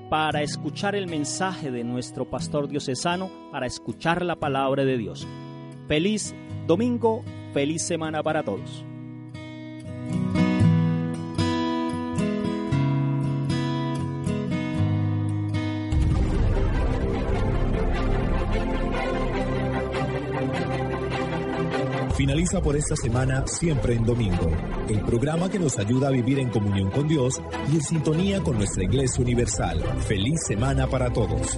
para 0.08 0.40
escuchar 0.40 0.94
el 0.94 1.06
mensaje 1.06 1.70
de 1.70 1.84
nuestro 1.84 2.24
pastor 2.24 2.66
diocesano, 2.66 3.30
para 3.52 3.66
escuchar 3.66 4.24
la 4.24 4.36
palabra 4.36 4.86
de 4.86 4.96
Dios. 4.96 5.28
Feliz 5.86 6.34
domingo, 6.66 7.22
feliz 7.52 7.86
semana 7.86 8.22
para 8.22 8.42
todos. 8.42 8.82
Finaliza 22.20 22.60
por 22.60 22.76
esta 22.76 22.94
semana 22.96 23.46
Siempre 23.46 23.94
en 23.94 24.04
Domingo, 24.04 24.50
el 24.90 25.00
programa 25.00 25.48
que 25.48 25.58
nos 25.58 25.78
ayuda 25.78 26.08
a 26.08 26.10
vivir 26.10 26.38
en 26.38 26.50
comunión 26.50 26.90
con 26.90 27.08
Dios 27.08 27.40
y 27.72 27.76
en 27.76 27.82
sintonía 27.82 28.42
con 28.42 28.58
nuestra 28.58 28.84
Iglesia 28.84 29.22
Universal. 29.22 29.82
Feliz 30.06 30.38
semana 30.46 30.86
para 30.86 31.10
todos. 31.10 31.56